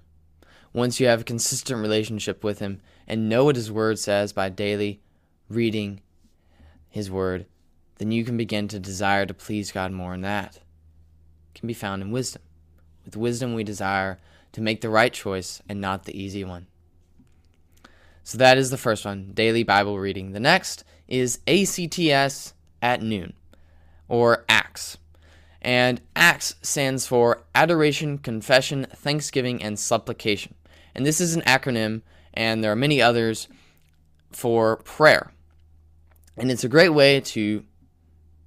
[0.74, 4.50] Once you have a consistent relationship with him and know what his word says by
[4.50, 5.00] daily
[5.50, 6.02] reading
[6.90, 7.46] his word,
[7.98, 10.60] then you can begin to desire to please God more, in that
[11.54, 12.42] can be found in wisdom.
[13.06, 14.20] With wisdom, we desire
[14.54, 16.68] to make the right choice and not the easy one.
[18.24, 20.32] So that is the first one daily Bible reading.
[20.32, 23.34] The next is ACTS at noon,
[24.08, 24.98] or ACTS.
[25.62, 30.56] And ACTS stands for Adoration, Confession, Thanksgiving, and Supplication.
[30.96, 33.50] And this is an acronym, and there are many others
[34.32, 35.34] for prayer.
[36.40, 37.66] And it's a great way to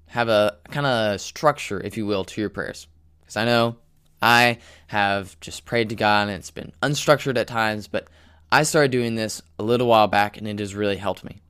[0.06, 2.86] have a kind of structure, if you will, to your prayers.
[3.20, 3.76] Because I know
[4.22, 8.08] I have just prayed to God and it's been unstructured at times, but
[8.50, 11.42] I started doing this a little while back and it has really helped me.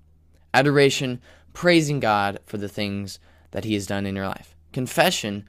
[0.53, 1.21] Adoration
[1.53, 3.21] praising God for the things
[3.53, 4.57] that He has done in your life.
[4.73, 5.49] Confession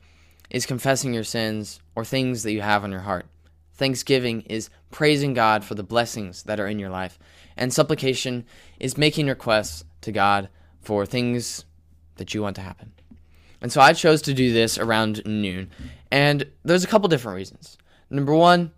[0.51, 3.25] is confessing your sins or things that you have on your heart.
[3.73, 7.17] Thanksgiving is praising God for the blessings that are in your life.
[7.57, 8.45] And supplication
[8.79, 10.49] is making requests to God
[10.83, 11.65] for things
[12.15, 12.93] that you want to happen.
[13.61, 15.71] And so I chose to do this around noon.
[16.11, 17.77] And there's a couple different reasons.
[18.09, 18.71] Number one,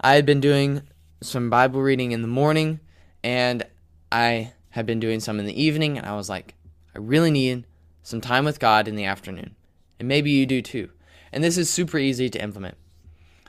[0.00, 0.82] I had been doing
[1.22, 2.80] some Bible reading in the morning,
[3.24, 3.64] and
[4.12, 6.54] I had been doing some in the evening, and I was like,
[6.94, 7.66] I really need
[8.02, 9.56] some time with God in the afternoon.
[9.98, 10.90] And maybe you do too.
[11.32, 12.76] And this is super easy to implement.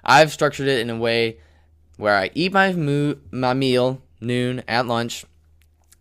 [0.04, 1.38] I've structured it in a way
[1.98, 5.26] where I eat my, mo- my meal noon at lunch,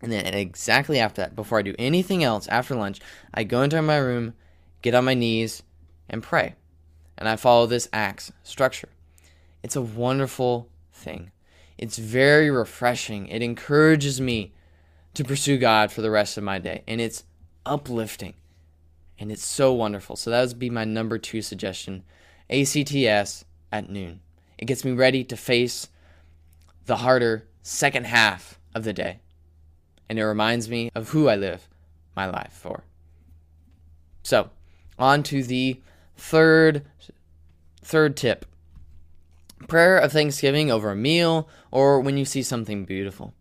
[0.01, 2.99] and then exactly after that, before I do anything else after lunch,
[3.33, 4.33] I go into my room,
[4.81, 5.63] get on my knees,
[6.09, 6.55] and pray.
[7.17, 8.89] And I follow this ACTS structure.
[9.63, 11.31] It's a wonderful thing.
[11.77, 13.27] It's very refreshing.
[13.27, 14.53] It encourages me
[15.15, 16.83] to pursue God for the rest of my day.
[16.87, 17.23] And it's
[17.65, 18.35] uplifting.
[19.19, 20.15] And it's so wonderful.
[20.15, 22.03] So that would be my number two suggestion
[22.51, 24.21] ACTS at noon.
[24.59, 25.87] It gets me ready to face
[26.85, 29.19] the harder second half of the day.
[30.09, 31.67] And it reminds me of who I live
[32.15, 32.83] my life for.
[34.23, 34.49] So,
[34.97, 35.81] on to the
[36.15, 36.85] third
[37.83, 38.45] third tip.
[39.67, 43.33] Prayer of thanksgiving over a meal or when you see something beautiful.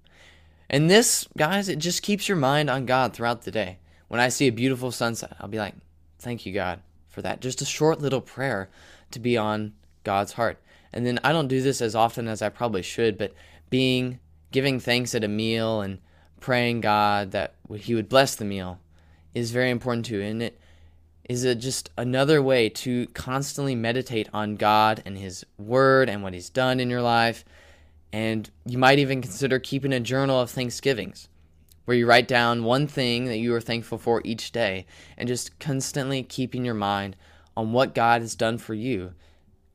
[0.71, 4.29] And this, guys, it just keeps your mind on God throughout the day when I
[4.29, 5.75] see a beautiful sunset, I'll be like,
[6.19, 7.41] thank you, God, for that.
[7.41, 8.71] Just a short little prayer
[9.11, 9.73] to be on
[10.05, 10.59] God's heart.
[10.93, 13.35] And then I don't do this as often as I probably should, but
[13.69, 14.21] being
[14.53, 15.99] giving thanks at a meal and
[16.41, 18.81] praying God that He would bless the meal
[19.35, 20.21] is very important too.
[20.21, 20.59] And it
[21.29, 26.35] is a, just another way to constantly meditate on God and His Word and what
[26.35, 27.45] He's done in your life.
[28.13, 31.29] And you might even consider keeping a journal of Thanksgivings
[31.85, 35.59] where you write down one thing that you are thankful for each day and just
[35.59, 37.17] constantly keeping your mind
[37.57, 39.15] on what God has done for you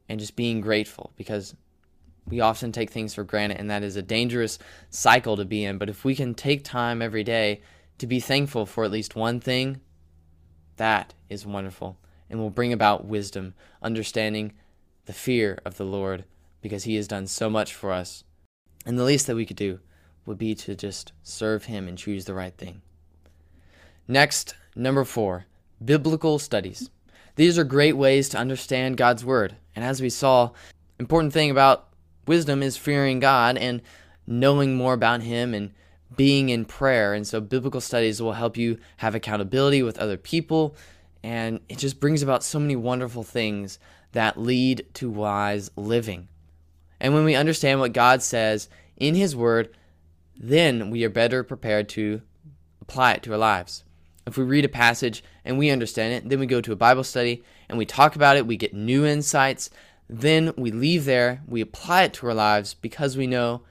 [0.08, 1.56] and just being grateful because
[2.28, 4.60] we often take things for granted and that is a dangerous
[4.90, 5.78] cycle to be in.
[5.78, 7.62] But if we can take time every day
[7.98, 9.82] to be thankful for at least one thing,
[10.78, 11.98] that is wonderful
[12.30, 14.54] and will bring about wisdom, understanding
[15.06, 16.26] the fear of the Lord
[16.62, 18.24] because he has done so much for us.
[18.86, 19.80] And the least that we could do
[20.26, 22.82] would be to just serve him and choose the right thing.
[24.08, 25.46] Next, number four,
[25.84, 26.90] biblical studies.
[27.36, 29.56] These are great ways to understand God's word.
[29.76, 30.52] And as we saw,
[31.00, 31.91] important thing about
[32.26, 33.82] wisdom is fearing God and
[34.28, 35.72] knowing more about him and
[36.16, 37.14] being in prayer.
[37.14, 40.76] And so biblical studies will help you have accountability with other people
[41.24, 43.80] and it just brings about so many wonderful things
[44.14, 46.28] that lead to wise living.
[47.00, 49.76] And when we understand what God says in his word,
[50.36, 52.22] then we are better prepared to
[52.82, 53.84] apply it to our lives.
[54.26, 57.04] If we read a passage and we understand it, then we go to a Bible
[57.04, 59.70] study and we talk about it, we get new insights,
[60.12, 63.62] then we leave there, we apply it to our lives because we know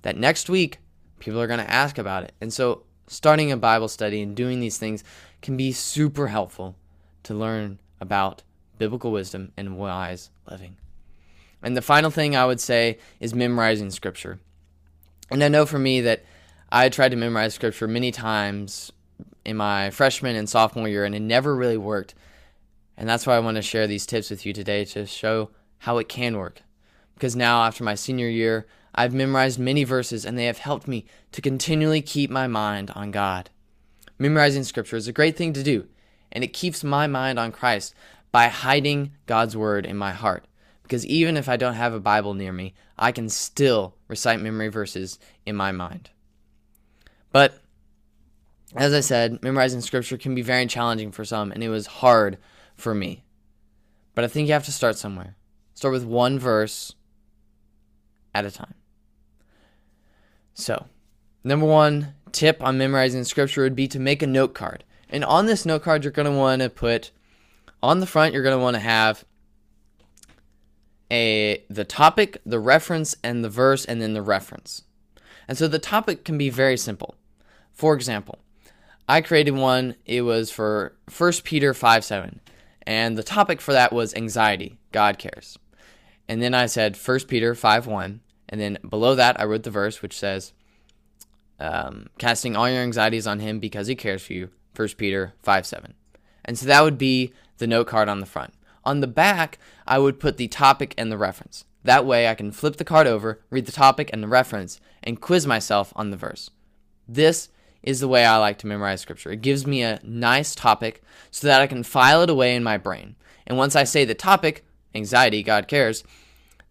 [0.00, 0.78] that next week
[1.18, 2.32] people are going to ask about it.
[2.40, 5.04] And so, starting a Bible study and doing these things
[5.42, 6.74] can be super helpful
[7.24, 8.42] to learn about
[8.78, 10.78] biblical wisdom and wise living.
[11.62, 14.40] And the final thing I would say is memorizing scripture.
[15.30, 16.24] And I know for me that
[16.72, 18.90] I tried to memorize scripture many times
[19.44, 22.14] in my freshman and sophomore year, and it never really worked.
[22.96, 25.50] And that's why I want to share these tips with you today to show
[25.80, 26.62] how it can work.
[27.14, 31.04] Because now, after my senior year, I've memorized many verses, and they have helped me
[31.32, 33.50] to continually keep my mind on God.
[34.18, 35.86] Memorizing scripture is a great thing to do,
[36.32, 37.94] and it keeps my mind on Christ
[38.32, 40.44] by hiding God's word in my heart.
[40.82, 44.68] Because even if I don't have a Bible near me, I can still recite memory
[44.68, 46.10] verses in my mind.
[47.30, 47.60] But
[48.74, 52.38] as I said, memorizing scripture can be very challenging for some, and it was hard
[52.76, 53.24] for me.
[54.14, 55.36] But I think you have to start somewhere.
[55.78, 56.96] Start with one verse
[58.34, 58.74] at a time.
[60.52, 60.86] So,
[61.44, 64.82] number one tip on memorizing scripture would be to make a note card.
[65.08, 67.12] And on this note card, you're going to want to put
[67.80, 69.24] on the front, you're going to want to have
[71.12, 74.82] a the topic, the reference, and the verse, and then the reference.
[75.46, 77.14] And so the topic can be very simple.
[77.72, 78.40] For example,
[79.08, 82.40] I created one, it was for 1 Peter 5 7.
[82.82, 84.76] And the topic for that was anxiety.
[84.90, 85.56] God cares.
[86.28, 88.20] And then I said 1 Peter 5 1.
[88.50, 90.52] And then below that, I wrote the verse which says,
[91.60, 94.50] um, casting all your anxieties on him because he cares for you.
[94.76, 95.94] 1 Peter 5 7.
[96.44, 98.54] And so that would be the note card on the front.
[98.84, 101.64] On the back, I would put the topic and the reference.
[101.84, 105.20] That way, I can flip the card over, read the topic and the reference, and
[105.20, 106.50] quiz myself on the verse.
[107.06, 107.48] This
[107.82, 109.30] is the way I like to memorize scripture.
[109.30, 112.76] It gives me a nice topic so that I can file it away in my
[112.76, 113.16] brain.
[113.46, 114.64] And once I say the topic,
[114.98, 116.04] anxiety, God cares,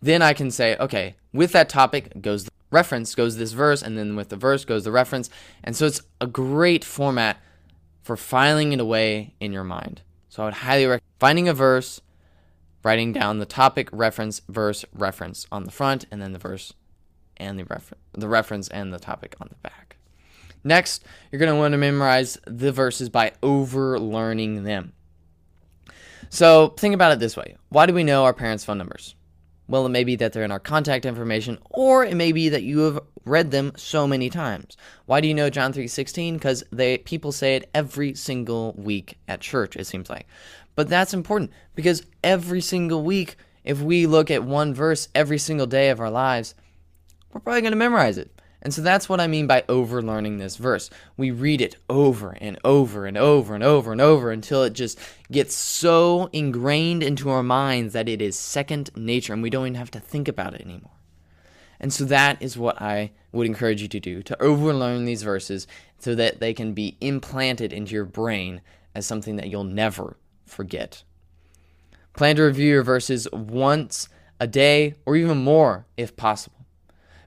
[0.02, 3.98] then I can say, okay, with that topic goes the reference, goes this verse, and
[3.98, 5.30] then with the verse goes the reference.
[5.64, 7.38] And so it's a great format
[8.04, 10.02] for filing it away in your mind.
[10.30, 12.00] So I would highly recommend finding a verse,
[12.84, 16.74] writing down the topic, reference, verse, reference on the front, and then the verse
[17.38, 19.98] and the reference, the reference and the topic on the back.
[20.64, 24.94] Next, you're going to want to memorize the verses by over learning them.
[26.30, 29.16] So think about it this way Why do we know our parents' phone numbers?
[29.70, 32.64] Well, it may be that they're in our contact information, or it may be that
[32.64, 34.78] you have read them so many times.
[35.06, 36.36] Why do you know John 3:16?
[36.36, 40.26] Because they people say it every single week at church, it seems like.
[40.76, 45.68] But that's important because every single week, if we look at one verse every single
[45.68, 46.56] day of our lives,
[47.34, 48.32] we're probably going to memorize it.
[48.68, 50.90] And so that's what I mean by overlearning this verse.
[51.16, 55.00] We read it over and over and over and over and over until it just
[55.32, 59.76] gets so ingrained into our minds that it is second nature and we don't even
[59.76, 60.92] have to think about it anymore.
[61.80, 65.66] And so that is what I would encourage you to do to overlearn these verses
[65.98, 68.60] so that they can be implanted into your brain
[68.94, 71.04] as something that you'll never forget.
[72.18, 74.10] Plan to review your verses once
[74.42, 76.66] a day or even more if possible.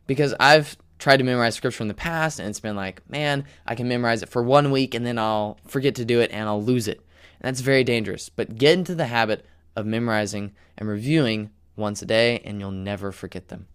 [0.07, 3.75] Because I've tried to memorize scripture in the past and it's been like, man, I
[3.75, 6.63] can memorize it for one week and then I'll forget to do it and I'll
[6.63, 7.01] lose it.
[7.41, 8.29] And that's very dangerous.
[8.29, 9.45] But get into the habit
[9.75, 13.67] of memorizing and reviewing once a day, and you'll never forget them.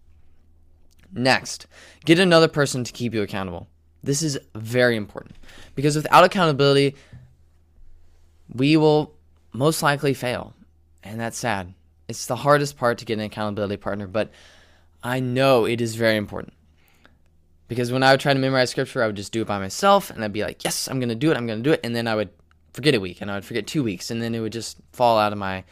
[1.12, 1.66] Next,
[2.04, 3.68] get another person to keep you accountable.
[4.02, 5.34] This is very important
[5.74, 6.94] because without accountability,
[8.52, 9.14] we will
[9.52, 10.54] most likely fail.
[11.02, 11.74] And that's sad.
[12.08, 14.30] It's the hardest part to get an accountability partner, but
[15.02, 16.52] I know it is very important.
[17.68, 20.10] Because when I would try to memorize scripture, I would just do it by myself
[20.10, 21.80] and I'd be like, yes, I'm going to do it, I'm going to do it.
[21.82, 22.30] And then I would
[22.72, 25.18] forget a week and I would forget two weeks and then it would just fall
[25.18, 25.64] out of my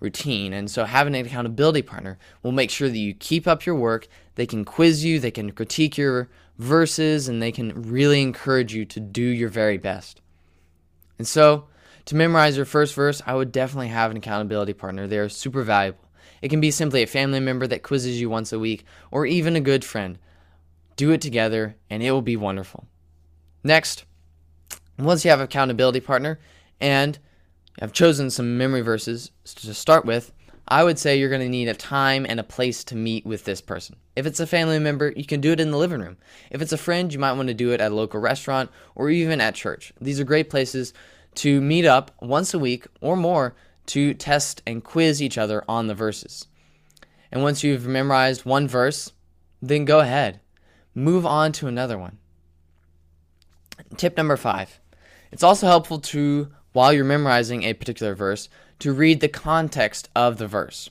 [0.00, 0.52] routine.
[0.52, 4.08] And so having an accountability partner will make sure that you keep up your work.
[4.34, 6.28] They can quiz you, they can critique your
[6.58, 10.20] verses, and they can really encourage you to do your very best.
[11.18, 11.66] And so
[12.06, 15.06] to memorize your first verse, I would definitely have an accountability partner.
[15.06, 16.00] They are super valuable.
[16.40, 19.54] It can be simply a family member that quizzes you once a week, or even
[19.54, 20.18] a good friend.
[20.96, 22.86] Do it together, and it will be wonderful.
[23.64, 24.04] Next,
[24.98, 26.38] once you have accountability partner
[26.80, 27.18] and
[27.80, 30.32] have chosen some memory verses to start with,
[30.68, 33.44] I would say you're going to need a time and a place to meet with
[33.44, 33.96] this person.
[34.14, 36.18] If it's a family member, you can do it in the living room.
[36.50, 39.10] If it's a friend, you might want to do it at a local restaurant or
[39.10, 39.92] even at church.
[40.00, 40.92] These are great places
[41.36, 43.54] to meet up once a week or more
[43.86, 46.46] to test and quiz each other on the verses.
[47.30, 49.12] And once you've memorized one verse,
[49.60, 50.40] then go ahead.
[50.94, 52.18] Move on to another one.
[53.96, 54.80] Tip number five
[55.30, 60.36] it's also helpful to, while you're memorizing a particular verse, to read the context of
[60.36, 60.90] the verse,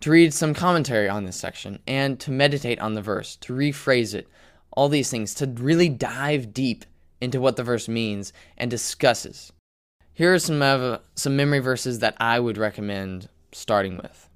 [0.00, 4.14] to read some commentary on this section, and to meditate on the verse, to rephrase
[4.14, 4.28] it,
[4.70, 6.84] all these things, to really dive deep
[7.20, 9.52] into what the verse means and discusses.
[10.12, 14.28] Here are some of some memory verses that I would recommend starting with.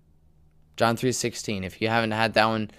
[0.76, 1.62] John 3:16.
[1.62, 2.70] If you haven't had that one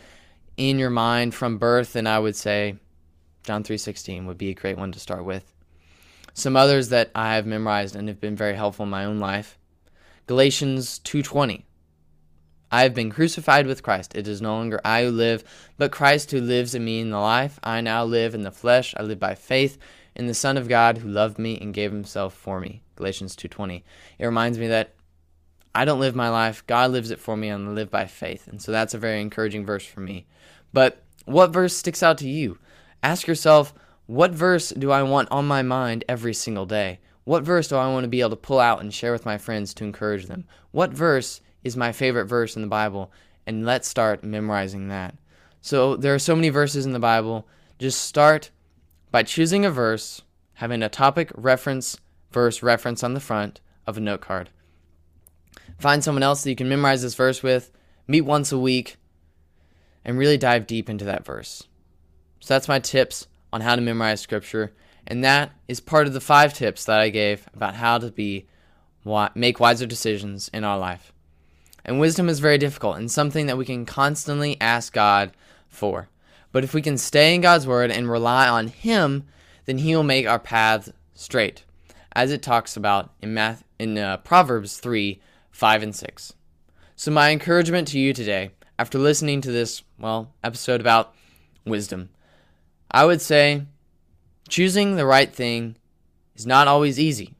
[0.70, 2.76] in your mind from birth, then I would say
[3.44, 5.54] John 3:16 would be a great one to start with.
[6.34, 9.58] Some others that I have memorized and have been very helpful in my own life.
[10.28, 11.66] Galatians 2:20.
[12.72, 14.16] I have been crucified with Christ.
[14.16, 15.44] It is no longer I who live,
[15.78, 17.60] but Christ who lives in me in the life.
[17.64, 18.94] I now live in the flesh.
[18.96, 19.78] I live by faith
[20.16, 22.82] in the Son of God who loved me and gave himself for me.
[22.96, 23.84] Galatians 2:20.
[24.20, 24.94] It reminds me that
[25.74, 28.48] I don't live my life, God lives it for me and I live by faith.
[28.48, 30.26] And so that's a very encouraging verse for me.
[30.74, 32.58] But what verse sticks out to you?
[33.04, 33.74] Ask yourself,
[34.06, 37.00] what verse do I want on my mind every single day?
[37.24, 39.38] What verse do I want to be able to pull out and share with my
[39.38, 40.46] friends to encourage them?
[40.72, 43.12] What verse is my favorite verse in the Bible?
[43.46, 45.16] And let's start memorizing that.
[45.62, 47.48] So there are so many verses in the Bible.
[47.80, 48.50] Just start
[49.12, 50.24] by choosing a verse,
[50.56, 51.98] having a topic reference,
[52.32, 54.50] verse reference on the front of a note card.
[55.82, 57.72] Find someone else that you can memorize this verse with,
[58.08, 58.98] meet once a week,
[60.06, 61.64] and really dive deep into that verse.
[62.40, 64.74] So that's my tips on how to memorize scripture,
[65.08, 68.46] and that is part of the five tips that I gave about how to be
[69.34, 71.12] make wiser decisions in our life.
[71.84, 75.32] And wisdom is very difficult and something that we can constantly ask God
[75.68, 76.10] for.
[76.52, 79.24] But if we can stay in God's word and rely on Him,
[79.66, 81.64] then He will make our paths straight,
[82.14, 85.20] as it talks about in, Math, in uh, Proverbs 3
[85.62, 86.34] 5 and 6.
[86.96, 88.50] So, my encouragement to you today,
[88.80, 91.14] after listening to this, well, episode about
[91.68, 92.10] wisdom,
[92.90, 93.68] I would say
[94.50, 95.76] choosing the right thing
[96.36, 97.36] is not always easy,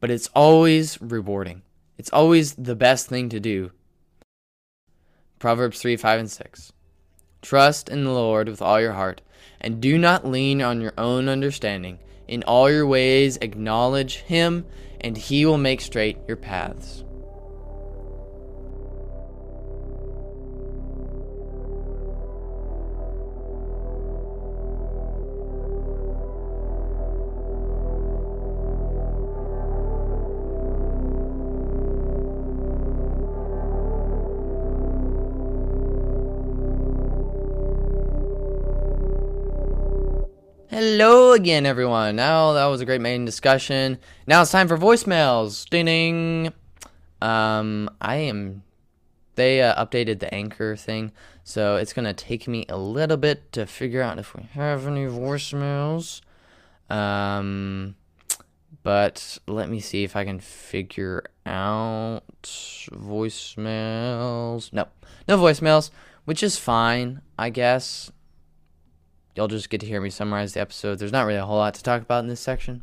[0.00, 1.62] but it's always rewarding.
[1.96, 3.70] It's always the best thing to do.
[5.38, 6.72] Proverbs 3 5 and 6.
[7.40, 9.22] Trust in the Lord with all your heart,
[9.62, 12.00] and do not lean on your own understanding.
[12.28, 14.66] In all your ways acknowledge him,
[15.02, 17.04] and he will make straight your paths.
[40.74, 42.16] Hello again, everyone.
[42.16, 43.98] Now that was a great main discussion.
[44.26, 45.68] Now it's time for voicemails.
[45.68, 46.54] Ding ding.
[47.20, 48.62] Um, I am.
[49.34, 51.12] They uh, updated the anchor thing,
[51.44, 55.04] so it's gonna take me a little bit to figure out if we have any
[55.04, 56.22] voicemails.
[56.88, 57.96] Um,
[58.82, 62.22] but let me see if I can figure out
[62.94, 64.72] voicemails.
[64.72, 64.88] No,
[65.28, 65.90] no voicemails,
[66.24, 68.10] which is fine, I guess
[69.34, 70.98] you'll just get to hear me summarize the episode.
[70.98, 72.82] There's not really a whole lot to talk about in this section.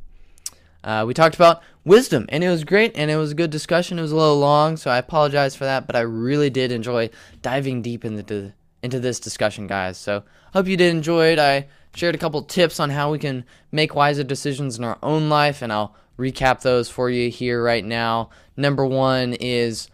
[0.83, 3.99] Uh, we talked about wisdom, and it was great, and it was a good discussion.
[3.99, 7.09] It was a little long, so I apologize for that, but I really did enjoy
[7.41, 9.97] diving deep into into this discussion, guys.
[9.97, 10.23] So
[10.53, 11.39] hope you did enjoy it.
[11.39, 13.43] I shared a couple tips on how we can
[13.73, 17.83] make wiser decisions in our own life, and I'll recap those for you here right
[17.83, 18.29] now.
[18.55, 19.89] Number one is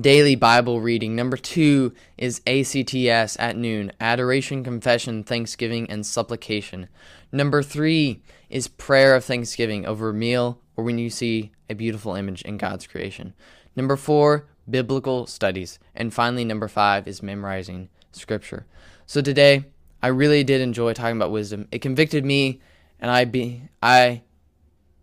[0.00, 1.14] daily Bible reading.
[1.14, 6.88] Number two is ACTS at noon adoration, confession, thanksgiving, and supplication.
[7.30, 12.14] Number three is prayer of thanksgiving over a meal or when you see a beautiful
[12.14, 13.34] image in God's creation.
[13.76, 15.78] Number four, biblical studies.
[15.94, 18.66] And finally, number five is memorizing scripture.
[19.06, 19.64] So today,
[20.02, 21.68] I really did enjoy talking about wisdom.
[21.70, 22.60] It convicted me,
[23.00, 24.22] and I be I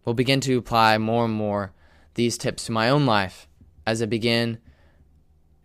[0.05, 1.73] will begin to apply more and more
[2.15, 3.47] these tips to my own life
[3.85, 4.59] as I begin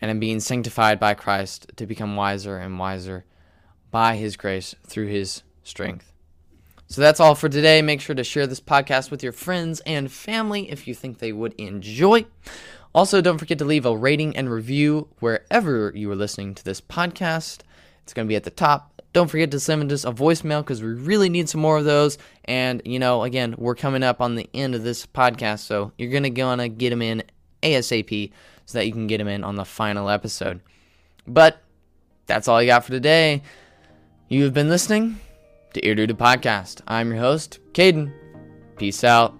[0.00, 3.24] and am being sanctified by Christ to become wiser and wiser
[3.90, 6.12] by His grace through His strength.
[6.88, 7.82] So that's all for today.
[7.82, 11.32] Make sure to share this podcast with your friends and family if you think they
[11.32, 12.26] would enjoy.
[12.94, 16.80] Also, don't forget to leave a rating and review wherever you are listening to this
[16.80, 17.60] podcast.
[18.04, 19.02] It's going to be at the top.
[19.12, 22.18] Don't forget to send us a voicemail because we really need some more of those.
[22.44, 26.10] And, you know, again, we're coming up on the end of this podcast, so you're
[26.10, 27.24] going to want to get them in
[27.62, 28.30] ASAP
[28.66, 30.60] so that you can get them in on the final episode.
[31.26, 31.62] But
[32.26, 33.42] that's all I got for today.
[34.28, 35.18] You have been listening
[35.72, 36.80] to Ear Doodle Podcast.
[36.86, 38.12] I'm your host, Caden.
[38.76, 39.34] Peace out.